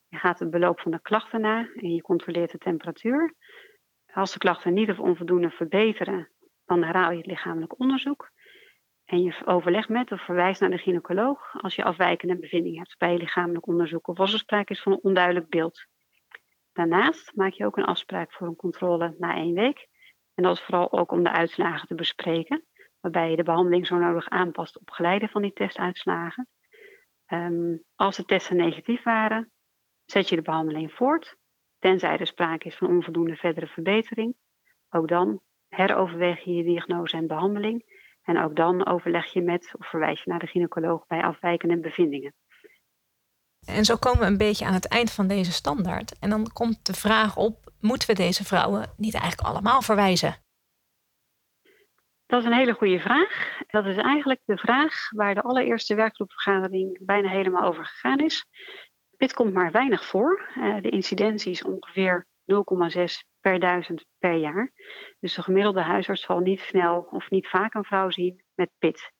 Je 0.07 0.17
gaat 0.17 0.39
het 0.39 0.49
beloop 0.49 0.79
van 0.79 0.91
de 0.91 1.01
klachten 1.01 1.41
na 1.41 1.69
en 1.75 1.93
je 1.93 2.01
controleert 2.01 2.51
de 2.51 2.57
temperatuur. 2.57 3.35
Als 4.17 4.33
de 4.33 4.39
klachten 4.39 4.73
niet 4.73 4.89
of 4.89 4.99
onvoldoende 4.99 5.49
verbeteren, 5.49 6.29
dan 6.65 6.83
herhaal 6.83 7.11
je 7.11 7.17
het 7.17 7.25
lichamelijk 7.25 7.79
onderzoek. 7.79 8.31
En 9.05 9.23
je 9.23 9.41
overlegt 9.45 9.89
met 9.89 10.11
of 10.11 10.21
verwijst 10.21 10.61
naar 10.61 10.69
de 10.69 10.77
gynaecoloog 10.77 11.61
als 11.61 11.75
je 11.75 11.83
afwijkende 11.83 12.37
bevindingen 12.37 12.79
hebt 12.79 12.97
bij 12.97 13.11
je 13.11 13.17
lichamelijk 13.17 13.67
onderzoek 13.67 14.07
of 14.07 14.19
als 14.19 14.33
er 14.33 14.39
sprake 14.39 14.73
is 14.73 14.81
van 14.81 14.91
een 14.91 14.99
onduidelijk 15.01 15.49
beeld. 15.49 15.85
Daarnaast 16.73 17.35
maak 17.35 17.51
je 17.51 17.65
ook 17.65 17.77
een 17.77 17.85
afspraak 17.85 18.33
voor 18.33 18.47
een 18.47 18.55
controle 18.55 19.15
na 19.17 19.35
één 19.35 19.53
week. 19.53 19.87
En 20.33 20.43
dat 20.43 20.55
is 20.55 20.63
vooral 20.63 20.91
ook 20.91 21.11
om 21.11 21.23
de 21.23 21.31
uitslagen 21.31 21.87
te 21.87 21.95
bespreken, 21.95 22.65
waarbij 22.99 23.29
je 23.29 23.35
de 23.35 23.43
behandeling 23.43 23.87
zo 23.87 23.97
nodig 23.97 24.29
aanpast 24.29 24.79
op 24.79 24.89
geleide 24.89 25.27
van 25.27 25.41
die 25.41 25.53
testuitslagen. 25.53 26.47
Um, 27.27 27.83
als 27.95 28.15
de 28.15 28.25
testen 28.25 28.55
negatief 28.55 29.03
waren, 29.03 29.51
zet 30.05 30.29
je 30.29 30.35
de 30.35 30.41
behandeling 30.41 30.93
voort 30.93 31.37
tenzij 31.79 32.17
er 32.17 32.27
sprake 32.27 32.67
is 32.67 32.75
van 32.75 32.87
onvoldoende 32.87 33.35
verdere 33.35 33.67
verbetering. 33.67 34.35
Ook 34.89 35.07
dan 35.07 35.41
heroverweeg 35.67 36.43
je 36.43 36.53
je 36.53 36.63
diagnose 36.63 37.17
en 37.17 37.27
behandeling. 37.27 37.95
En 38.23 38.43
ook 38.43 38.55
dan 38.55 38.85
overleg 38.87 39.33
je 39.33 39.41
met 39.41 39.73
of 39.79 39.89
verwijs 39.89 40.23
je 40.23 40.29
naar 40.29 40.39
de 40.39 40.47
gynaecoloog 40.47 41.07
bij 41.07 41.21
afwijkende 41.21 41.79
bevindingen. 41.79 42.33
En 43.67 43.85
zo 43.85 43.95
komen 43.95 44.19
we 44.19 44.25
een 44.25 44.37
beetje 44.37 44.65
aan 44.65 44.73
het 44.73 44.87
eind 44.87 45.11
van 45.11 45.27
deze 45.27 45.51
standaard. 45.51 46.19
En 46.19 46.29
dan 46.29 46.51
komt 46.53 46.85
de 46.85 46.93
vraag 46.93 47.37
op: 47.37 47.71
moeten 47.79 48.07
we 48.07 48.13
deze 48.13 48.43
vrouwen 48.43 48.93
niet 48.97 49.13
eigenlijk 49.13 49.49
allemaal 49.49 49.81
verwijzen? 49.81 50.35
Dat 52.25 52.39
is 52.39 52.45
een 52.45 52.57
hele 52.57 52.73
goede 52.73 52.99
vraag. 52.99 53.61
Dat 53.67 53.85
is 53.85 53.97
eigenlijk 53.97 54.39
de 54.45 54.57
vraag 54.57 55.09
waar 55.09 55.35
de 55.35 55.41
allereerste 55.41 55.95
werkgroepvergadering 55.95 57.05
bijna 57.05 57.29
helemaal 57.29 57.63
over 57.63 57.85
gegaan 57.85 58.19
is. 58.19 58.45
Dit 59.17 59.33
komt 59.33 59.53
maar 59.53 59.71
weinig 59.71 60.05
voor. 60.05 60.49
Uh, 60.57 60.81
de 60.81 60.89
incidentie 60.89 61.51
is 61.51 61.63
ongeveer 61.63 62.25
0,6 62.45 63.03
per 63.39 63.59
duizend 63.59 64.05
per 64.17 64.35
jaar. 64.35 64.71
Dus 65.19 65.35
de 65.35 65.41
gemiddelde 65.41 65.81
huisarts 65.81 66.21
zal 66.21 66.39
niet 66.39 66.59
snel 66.59 67.07
of 67.11 67.29
niet 67.29 67.47
vaak 67.47 67.73
een 67.73 67.83
vrouw 67.83 68.09
zien 68.09 68.43
met 68.55 68.69
PIT. 68.77 69.11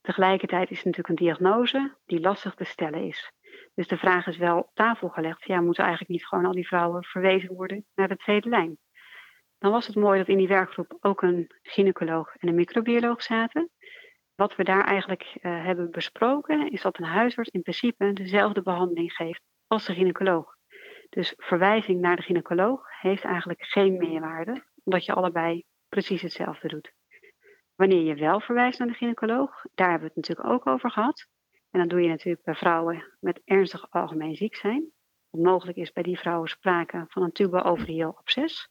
Tegelijkertijd 0.00 0.70
is 0.70 0.76
het 0.76 0.86
natuurlijk 0.86 1.08
een 1.08 1.26
diagnose 1.26 1.96
die 2.06 2.20
lastig 2.20 2.54
te 2.54 2.64
stellen 2.64 3.04
is. 3.04 3.32
Dus 3.74 3.88
de 3.88 3.96
vraag 3.96 4.26
is 4.26 4.36
wel 4.36 4.58
op 4.58 4.70
tafel 4.74 5.08
gelegd. 5.08 5.44
Ja, 5.44 5.60
moeten 5.60 5.82
eigenlijk 5.84 6.12
niet 6.12 6.26
gewoon 6.26 6.44
al 6.44 6.52
die 6.52 6.66
vrouwen 6.66 7.04
verwezen 7.04 7.54
worden 7.54 7.86
naar 7.94 8.08
de 8.08 8.16
tweede 8.16 8.48
lijn? 8.48 8.78
Dan 9.58 9.72
was 9.72 9.86
het 9.86 9.96
mooi 9.96 10.18
dat 10.18 10.28
in 10.28 10.38
die 10.38 10.48
werkgroep 10.48 10.96
ook 11.00 11.22
een 11.22 11.54
gynaecoloog 11.62 12.34
en 12.36 12.48
een 12.48 12.54
microbioloog 12.54 13.22
zaten. 13.22 13.70
Wat 14.40 14.56
we 14.56 14.64
daar 14.64 14.84
eigenlijk 14.84 15.22
uh, 15.22 15.64
hebben 15.64 15.90
besproken 15.90 16.70
is 16.70 16.82
dat 16.82 16.98
een 16.98 17.04
huisarts 17.04 17.50
in 17.50 17.62
principe 17.62 18.12
dezelfde 18.12 18.62
behandeling 18.62 19.12
geeft 19.12 19.42
als 19.66 19.86
de 19.86 19.94
gynaecoloog. 19.94 20.56
Dus 21.08 21.34
verwijzing 21.36 22.00
naar 22.00 22.16
de 22.16 22.22
gynaecoloog 22.22 23.00
heeft 23.00 23.24
eigenlijk 23.24 23.62
geen 23.64 23.96
meerwaarde, 23.96 24.64
omdat 24.84 25.04
je 25.04 25.12
allebei 25.12 25.64
precies 25.88 26.22
hetzelfde 26.22 26.68
doet. 26.68 26.92
Wanneer 27.74 28.02
je 28.02 28.14
wel 28.14 28.40
verwijst 28.40 28.78
naar 28.78 28.88
de 28.88 28.94
gynaecoloog, 28.94 29.64
daar 29.74 29.90
hebben 29.90 30.08
we 30.08 30.14
het 30.14 30.28
natuurlijk 30.28 30.48
ook 30.48 30.66
over 30.66 30.90
gehad. 30.90 31.26
En 31.70 31.78
dan 31.78 31.88
doe 31.88 32.00
je 32.00 32.08
natuurlijk 32.08 32.44
bij 32.44 32.54
vrouwen 32.54 33.16
met 33.18 33.40
ernstig 33.44 33.90
algemeen 33.90 34.36
ziek 34.36 34.56
zijn. 34.56 34.90
Want 35.30 35.44
mogelijk 35.44 35.78
is 35.78 35.92
bij 35.92 36.02
die 36.02 36.18
vrouwen 36.18 36.48
sprake 36.48 37.04
van 37.08 37.22
een 37.22 37.32
tubo-ovarieel 37.32 38.16
absces, 38.16 38.70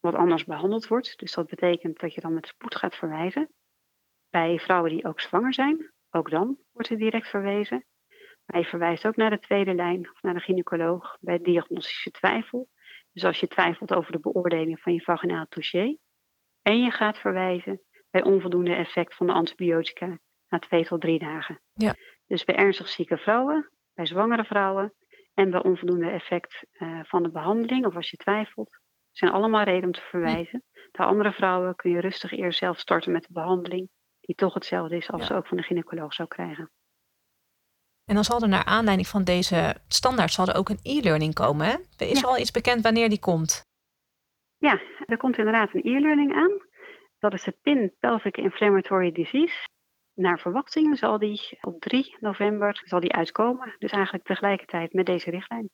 wat 0.00 0.14
anders 0.14 0.44
behandeld 0.44 0.86
wordt. 0.86 1.18
Dus 1.18 1.32
dat 1.32 1.46
betekent 1.46 2.00
dat 2.00 2.14
je 2.14 2.20
dan 2.20 2.34
met 2.34 2.46
spoed 2.46 2.76
gaat 2.76 2.94
verwijzen. 2.94 3.50
Bij 4.32 4.58
vrouwen 4.58 4.90
die 4.90 5.04
ook 5.04 5.20
zwanger 5.20 5.54
zijn, 5.54 5.92
ook 6.10 6.30
dan 6.30 6.58
wordt 6.72 6.88
er 6.88 6.98
direct 6.98 7.28
verwezen. 7.28 7.84
Maar 8.46 8.60
je 8.60 8.66
verwijst 8.66 9.06
ook 9.06 9.16
naar 9.16 9.30
de 9.30 9.38
tweede 9.38 9.74
lijn 9.74 10.10
of 10.10 10.22
naar 10.22 10.34
de 10.34 10.40
gynaecoloog 10.40 11.16
bij 11.20 11.38
diagnostische 11.38 12.10
twijfel. 12.10 12.68
Dus 13.12 13.24
als 13.24 13.40
je 13.40 13.48
twijfelt 13.48 13.94
over 13.94 14.12
de 14.12 14.20
beoordeling 14.20 14.80
van 14.80 14.92
je 14.92 15.00
vaginaal 15.00 15.46
touché. 15.48 15.96
En 16.62 16.82
je 16.82 16.90
gaat 16.90 17.18
verwijzen 17.18 17.80
bij 18.10 18.22
onvoldoende 18.22 18.74
effect 18.74 19.14
van 19.14 19.26
de 19.26 19.32
antibiotica 19.32 20.18
na 20.48 20.58
twee 20.58 20.84
tot 20.84 21.00
drie 21.00 21.18
dagen. 21.18 21.60
Ja. 21.72 21.94
Dus 22.26 22.44
bij 22.44 22.54
ernstig 22.54 22.88
zieke 22.88 23.16
vrouwen, 23.16 23.70
bij 23.94 24.06
zwangere 24.06 24.44
vrouwen 24.44 24.94
en 25.34 25.50
bij 25.50 25.62
onvoldoende 25.62 26.10
effect 26.10 26.66
uh, 26.72 27.00
van 27.04 27.22
de 27.22 27.30
behandeling 27.30 27.86
of 27.86 27.96
als 27.96 28.10
je 28.10 28.16
twijfelt, 28.16 28.80
zijn 29.10 29.32
allemaal 29.32 29.64
redenen 29.64 29.86
om 29.86 29.92
te 29.92 30.00
verwijzen. 30.00 30.64
De 30.90 31.02
andere 31.04 31.32
vrouwen 31.32 31.74
kun 31.74 31.90
je 31.90 32.00
rustig 32.00 32.32
eerst 32.32 32.58
zelf 32.58 32.78
starten 32.78 33.12
met 33.12 33.22
de 33.22 33.32
behandeling 33.32 33.88
die 34.32 34.46
toch 34.46 34.54
hetzelfde 34.54 34.96
is 34.96 35.10
als 35.10 35.26
ze 35.26 35.34
ook 35.34 35.46
van 35.46 35.56
de 35.56 35.62
gynaecoloog 35.62 36.14
zou 36.14 36.28
krijgen. 36.28 36.70
En 38.04 38.14
dan 38.14 38.24
zal 38.24 38.40
er 38.40 38.48
naar 38.48 38.64
aanleiding 38.64 39.08
van 39.08 39.24
deze 39.24 39.76
standaard 39.88 40.32
zal 40.32 40.46
er 40.46 40.56
ook 40.56 40.68
een 40.68 40.80
e-learning 40.82 41.34
komen. 41.34 41.66
Hè? 41.66 42.04
Is 42.04 42.22
er 42.22 42.28
al 42.28 42.38
iets 42.38 42.50
bekend 42.50 42.82
wanneer 42.82 43.08
die 43.08 43.20
komt? 43.20 43.62
Ja, 44.58 44.80
er 45.06 45.16
komt 45.16 45.38
inderdaad 45.38 45.74
een 45.74 45.84
e-learning 45.84 46.34
aan. 46.34 46.52
Dat 47.18 47.32
is 47.32 47.42
de 47.42 47.56
PIN 47.62 47.94
Pelvic 48.00 48.36
Inflammatory 48.36 49.12
Disease. 49.12 49.68
Naar 50.14 50.38
verwachting 50.38 50.98
zal 50.98 51.18
die 51.18 51.58
op 51.60 51.80
3 51.80 52.16
november 52.20 52.82
zal 52.84 53.00
die 53.00 53.12
uitkomen. 53.12 53.74
Dus 53.78 53.90
eigenlijk 53.90 54.24
tegelijkertijd 54.24 54.92
met 54.92 55.06
deze 55.06 55.30
richtlijn. 55.30 55.70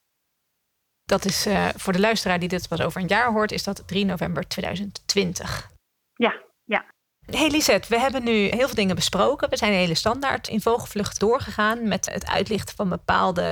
Dat 1.04 1.24
is 1.24 1.46
uh, 1.46 1.68
voor 1.68 1.92
de 1.92 2.00
luisteraar 2.00 2.38
die 2.38 2.48
dit 2.48 2.68
pas 2.68 2.82
over 2.82 3.00
een 3.00 3.06
jaar 3.06 3.32
hoort, 3.32 3.52
is 3.52 3.64
dat 3.64 3.88
3 3.88 4.04
november 4.04 4.48
2020. 4.48 5.70
Ja, 6.14 6.42
ja. 6.64 6.84
Hey 7.30 7.50
Lisette, 7.50 7.88
we 7.88 7.98
hebben 8.00 8.24
nu 8.24 8.32
heel 8.32 8.66
veel 8.66 8.74
dingen 8.74 8.94
besproken. 8.94 9.50
We 9.50 9.56
zijn 9.56 9.72
hele 9.72 9.94
standaard 9.94 10.48
in 10.48 10.60
vogelvlucht 10.60 11.20
doorgegaan 11.20 11.88
met 11.88 12.12
het 12.12 12.30
uitlichten 12.30 12.76
van 12.76 12.88
bepaalde 12.88 13.44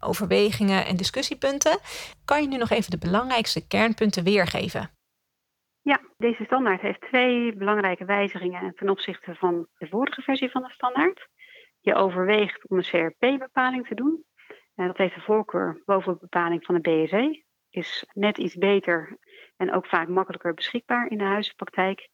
overwegingen 0.00 0.86
en 0.86 0.96
discussiepunten. 0.96 1.78
Kan 2.24 2.42
je 2.42 2.48
nu 2.48 2.56
nog 2.56 2.70
even 2.70 2.90
de 2.90 2.98
belangrijkste 2.98 3.66
kernpunten 3.66 4.24
weergeven? 4.24 4.90
Ja, 5.82 6.00
deze 6.16 6.44
standaard 6.44 6.80
heeft 6.80 7.00
twee 7.00 7.56
belangrijke 7.56 8.04
wijzigingen 8.04 8.74
ten 8.74 8.88
opzichte 8.88 9.34
van 9.34 9.66
de 9.78 9.86
vorige 9.86 10.22
versie 10.22 10.50
van 10.50 10.62
de 10.62 10.70
standaard. 10.70 11.28
Je 11.80 11.94
overweegt 11.94 12.68
om 12.68 12.78
een 12.78 12.90
CRP-bepaling 12.90 13.86
te 13.86 13.94
doen. 13.94 14.24
En 14.74 14.86
dat 14.86 14.96
heeft 14.96 15.14
de 15.14 15.20
voorkeur 15.20 15.82
boven 15.84 16.12
de 16.12 16.18
bepaling 16.20 16.64
van 16.64 16.74
de 16.74 16.80
BSE. 16.80 17.44
Is 17.70 18.04
net 18.12 18.38
iets 18.38 18.54
beter 18.54 19.18
en 19.56 19.72
ook 19.72 19.86
vaak 19.86 20.08
makkelijker 20.08 20.54
beschikbaar 20.54 21.10
in 21.10 21.18
de 21.18 21.24
huizenpraktijk. 21.24 22.08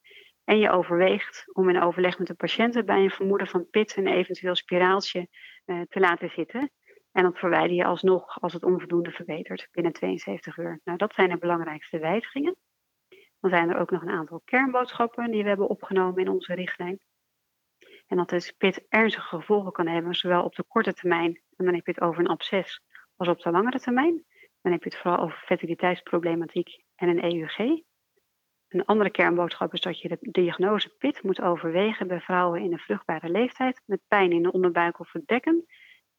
En 0.47 0.59
je 0.59 0.71
overweegt 0.71 1.45
om 1.53 1.69
in 1.69 1.83
overleg 1.83 2.19
met 2.19 2.27
de 2.27 2.35
patiënten 2.35 2.87
bij 2.87 3.03
een 3.03 3.11
vermoeden 3.11 3.47
van 3.47 3.71
pit 3.71 3.97
een 3.97 4.07
eventueel 4.07 4.55
spiraaltje 4.55 5.29
eh, 5.65 5.81
te 5.89 6.01
laten 6.01 6.31
zitten. 6.31 6.71
En 7.13 7.23
dat 7.23 7.39
verwijder 7.39 7.77
je 7.77 7.85
alsnog 7.85 8.41
als 8.41 8.53
het 8.53 8.65
onvoldoende 8.65 9.11
verbetert 9.11 9.69
binnen 9.71 9.93
72 9.93 10.57
uur. 10.57 10.81
Nou, 10.85 10.99
dat 10.99 11.15
zijn 11.15 11.29
de 11.29 11.39
belangrijkste 11.39 11.99
wijzigingen. 11.99 12.57
Dan 13.41 13.51
zijn 13.51 13.71
er 13.71 13.79
ook 13.79 13.91
nog 13.91 14.03
een 14.03 14.11
aantal 14.11 14.41
kernboodschappen 14.45 15.31
die 15.31 15.43
we 15.43 15.49
hebben 15.49 15.69
opgenomen 15.69 16.21
in 16.21 16.29
onze 16.29 16.55
richtlijn. 16.55 16.99
En 18.07 18.17
dat 18.17 18.33
is 18.33 18.53
pit 18.53 18.87
ernstige 18.89 19.37
gevolgen 19.37 19.73
kan 19.73 19.87
hebben, 19.87 20.15
zowel 20.15 20.45
op 20.45 20.55
de 20.55 20.65
korte 20.69 20.93
termijn, 20.93 21.43
en 21.57 21.65
dan 21.65 21.75
heb 21.75 21.87
je 21.87 21.93
het 21.93 22.01
over 22.01 22.21
een 22.21 22.29
absces, 22.29 22.81
als 23.17 23.29
op 23.29 23.41
de 23.41 23.51
langere 23.51 23.81
termijn. 23.81 24.25
Dan 24.61 24.73
heb 24.73 24.83
je 24.83 24.89
het 24.89 24.99
vooral 24.99 25.21
over 25.21 25.39
fertiliteitsproblematiek 25.39 26.85
en 26.95 27.09
een 27.09 27.23
EUG. 27.23 27.85
Een 28.69 28.85
andere 28.85 29.11
kernboodschap 29.11 29.73
is 29.73 29.81
dat 29.81 30.01
je 30.01 30.09
de 30.09 30.19
diagnose 30.21 30.89
PIT 30.89 31.23
moet 31.23 31.41
overwegen 31.41 32.09
bij 32.09 32.21
vrouwen 32.21 32.63
in 32.63 32.71
de 32.71 32.79
vruchtbare 32.79 33.31
leeftijd 33.31 33.83
met 33.85 34.01
pijn 34.09 34.33
in 34.33 34.43
de 34.43 34.53
onderbuik 34.53 34.99
of 35.01 35.13
het 35.13 35.27
bekken, 35.27 35.67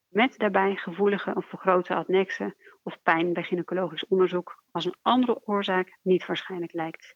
met 0.07 0.37
daarbij 0.37 0.75
gevoelige 0.75 1.35
of 1.35 1.45
vergrote 1.45 1.95
adnexe 1.95 2.55
of 2.83 3.01
pijn 3.01 3.33
bij 3.33 3.43
gynaecologisch 3.43 4.07
onderzoek 4.07 4.63
als 4.71 4.85
een 4.85 4.95
andere 5.01 5.41
oorzaak 5.45 5.97
niet 6.01 6.25
waarschijnlijk 6.25 6.73
lijkt. 6.73 7.15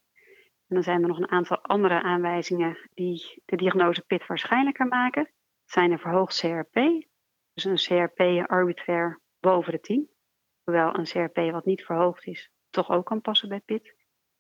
En 0.68 0.76
dan 0.76 0.84
zijn 0.84 1.02
er 1.02 1.08
nog 1.08 1.18
een 1.18 1.32
aantal 1.32 1.62
andere 1.62 2.02
aanwijzingen 2.02 2.90
die 2.94 3.42
de 3.46 3.56
diagnose 3.56 4.02
PIT 4.02 4.28
waarschijnlijker 4.28 4.88
maken. 4.88 5.24
Dat 5.24 5.72
zijn 5.72 5.92
een 5.92 6.00
verhoogd 6.00 6.40
CRP, 6.40 6.74
dus 7.54 7.64
een 7.64 7.76
CRP 7.76 8.50
arbitrair 8.50 9.20
boven 9.40 9.72
de 9.72 9.80
10, 9.80 10.10
hoewel 10.64 10.98
een 10.98 11.06
CRP 11.06 11.52
wat 11.52 11.66
niet 11.66 11.86
verhoogd 11.86 12.26
is 12.26 12.52
toch 12.72 12.90
ook 12.90 13.06
kan 13.06 13.22
passen 13.22 13.50
bij 13.50 13.60
PIT. 13.60 13.96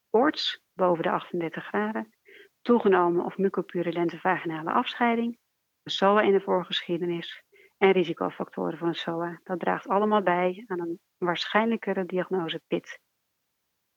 Koorts 0.09 0.60
boven 0.73 1.03
de 1.03 1.11
38 1.11 1.65
graden, 1.65 2.13
toegenomen 2.61 3.25
of 3.25 3.37
mucopurulente 3.37 4.19
vaginale 4.19 4.71
afscheiding, 4.71 5.37
SOA 5.83 6.21
in 6.21 6.31
de 6.31 6.41
voorgeschiedenis 6.41 7.43
en 7.77 7.91
risicofactoren 7.91 8.87
een 8.87 8.95
SOA. 8.95 9.39
Dat 9.43 9.59
draagt 9.59 9.87
allemaal 9.87 10.21
bij 10.21 10.63
aan 10.67 10.79
een 10.79 10.99
waarschijnlijkere 11.17 12.05
diagnose 12.05 12.61
PIT. 12.67 12.99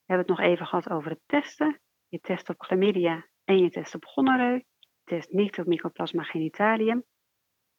We 0.07 0.13
hebben 0.13 0.27
het 0.27 0.39
nog 0.39 0.47
even 0.47 0.67
gehad 0.67 0.91
over 0.91 1.11
het 1.11 1.21
testen. 1.27 1.81
Je 2.09 2.21
test 2.21 2.49
op 2.49 2.63
chlamydia 2.63 3.29
en 3.45 3.59
je 3.59 3.71
test 3.71 3.95
op 3.95 4.05
gonoreu. 4.05 4.55
Je 4.79 5.01
test 5.05 5.33
niet 5.33 5.59
op 5.59 5.67
mycoplasma 5.67 6.23
genitalium. 6.23 7.05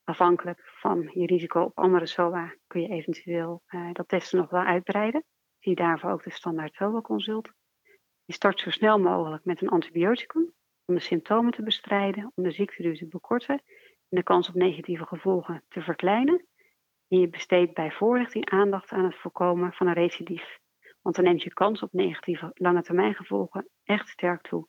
Afhankelijk 0.03 0.61
van 0.65 1.09
je 1.13 1.25
risico 1.25 1.61
op 1.61 1.77
andere 1.77 2.05
SOA 2.05 2.55
kun 2.67 2.81
je 2.81 2.87
eventueel 2.87 3.63
uh, 3.67 3.93
dat 3.93 4.07
testen 4.07 4.39
nog 4.39 4.49
wel 4.49 4.63
uitbreiden. 4.63 5.23
Zie 5.59 5.75
daarvoor 5.75 6.11
ook 6.11 6.23
de 6.23 6.31
standaard 6.31 6.77
consult. 7.01 7.49
Je 8.25 8.33
start 8.33 8.59
zo 8.59 8.69
snel 8.69 8.99
mogelijk 8.99 9.45
met 9.45 9.61
een 9.61 9.69
antibioticum 9.69 10.53
om 10.85 10.95
de 10.95 11.01
symptomen 11.01 11.51
te 11.51 11.63
bestrijden, 11.63 12.31
om 12.35 12.43
de 12.43 12.51
ziekteduur 12.51 12.97
te 12.97 13.07
bekorten 13.07 13.61
en 14.09 14.17
de 14.17 14.23
kans 14.23 14.49
op 14.49 14.55
negatieve 14.55 15.05
gevolgen 15.05 15.63
te 15.67 15.81
verkleinen. 15.81 16.45
En 17.07 17.19
je 17.19 17.29
besteedt 17.29 17.73
bij 17.73 17.91
voorlichting 17.91 18.49
aandacht 18.49 18.91
aan 18.91 19.03
het 19.03 19.15
voorkomen 19.15 19.73
van 19.73 19.87
een 19.87 19.93
recidief. 19.93 20.59
Want 21.01 21.15
dan 21.15 21.25
neemt 21.25 21.43
je 21.43 21.53
kans 21.53 21.81
op 21.81 21.93
negatieve 21.93 22.51
lange 22.53 22.81
termijn 22.81 23.15
gevolgen 23.15 23.69
echt 23.83 24.07
sterk 24.07 24.41
toe. 24.41 24.67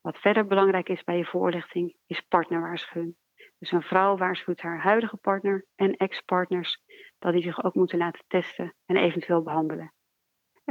Wat 0.00 0.18
verder 0.18 0.46
belangrijk 0.46 0.88
is 0.88 1.04
bij 1.04 1.16
je 1.16 1.24
voorlichting 1.24 1.96
is 2.06 2.20
partnerwaarschuwing. 2.20 3.16
Dus 3.58 3.72
een 3.72 3.82
vrouw 3.82 4.16
waarschuwt 4.16 4.60
haar 4.60 4.80
huidige 4.80 5.16
partner 5.16 5.66
en 5.74 5.96
ex-partners 5.96 6.82
dat 7.18 7.32
die 7.32 7.42
zich 7.42 7.64
ook 7.64 7.74
moeten 7.74 7.98
laten 7.98 8.24
testen 8.26 8.74
en 8.86 8.96
eventueel 8.96 9.42
behandelen. 9.42 9.92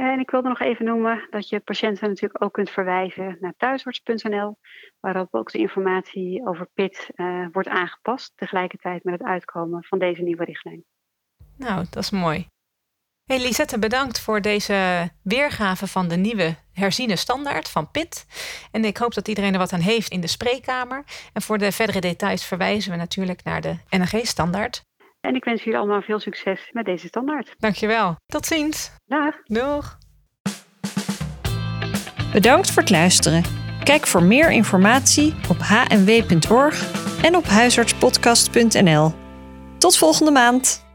En 0.00 0.20
ik 0.20 0.30
wilde 0.30 0.48
nog 0.48 0.60
even 0.60 0.84
noemen 0.84 1.26
dat 1.30 1.48
je 1.48 1.60
patiënten 1.60 2.08
natuurlijk 2.08 2.44
ook 2.44 2.52
kunt 2.52 2.70
verwijzen 2.70 3.36
naar 3.40 3.54
thuisarts.nl, 3.56 4.58
waarop 5.00 5.34
ook 5.34 5.50
de 5.50 5.58
informatie 5.58 6.46
over 6.46 6.68
PIT 6.74 7.10
uh, 7.14 7.46
wordt 7.52 7.68
aangepast, 7.68 8.32
tegelijkertijd 8.36 9.04
met 9.04 9.18
het 9.18 9.28
uitkomen 9.28 9.84
van 9.84 9.98
deze 9.98 10.22
nieuwe 10.22 10.44
richtlijn. 10.44 10.84
Nou, 11.56 11.84
dat 11.90 12.02
is 12.02 12.10
mooi. 12.10 12.46
Hey 13.24 13.40
Lisette, 13.40 13.78
bedankt 13.78 14.20
voor 14.20 14.40
deze 14.40 15.10
weergave 15.22 15.86
van 15.86 16.08
de 16.08 16.16
nieuwe 16.16 16.54
herziene 16.72 17.16
standaard 17.16 17.68
van 17.68 17.90
PIT. 17.90 18.26
En 18.70 18.84
ik 18.84 18.96
hoop 18.96 19.14
dat 19.14 19.28
iedereen 19.28 19.52
er 19.52 19.58
wat 19.58 19.72
aan 19.72 19.80
heeft 19.80 20.10
in 20.10 20.20
de 20.20 20.26
spreekkamer. 20.26 21.04
En 21.32 21.42
voor 21.42 21.58
de 21.58 21.72
verdere 21.72 22.00
details 22.00 22.46
verwijzen 22.46 22.90
we 22.90 22.96
natuurlijk 22.96 23.44
naar 23.44 23.60
de 23.60 23.76
NRG-standaard. 23.90 24.88
En 25.20 25.34
ik 25.34 25.44
wens 25.44 25.62
jullie 25.62 25.78
allemaal 25.78 26.02
veel 26.02 26.18
succes 26.18 26.70
met 26.72 26.84
deze 26.84 27.06
standaard. 27.06 27.54
Dankjewel. 27.58 28.16
Tot 28.26 28.46
ziens. 28.46 28.92
Dag. 29.06 29.34
Doeg. 29.44 29.98
Bedankt 32.32 32.70
voor 32.70 32.82
het 32.82 32.90
luisteren. 32.90 33.42
Kijk 33.84 34.06
voor 34.06 34.22
meer 34.22 34.50
informatie 34.50 35.34
op 35.48 35.56
hnw.org 35.58 36.92
en 37.22 37.36
op 37.36 37.44
huisartspodcast.nl. 37.44 39.12
Tot 39.78 39.98
volgende 39.98 40.30
maand. 40.30 40.89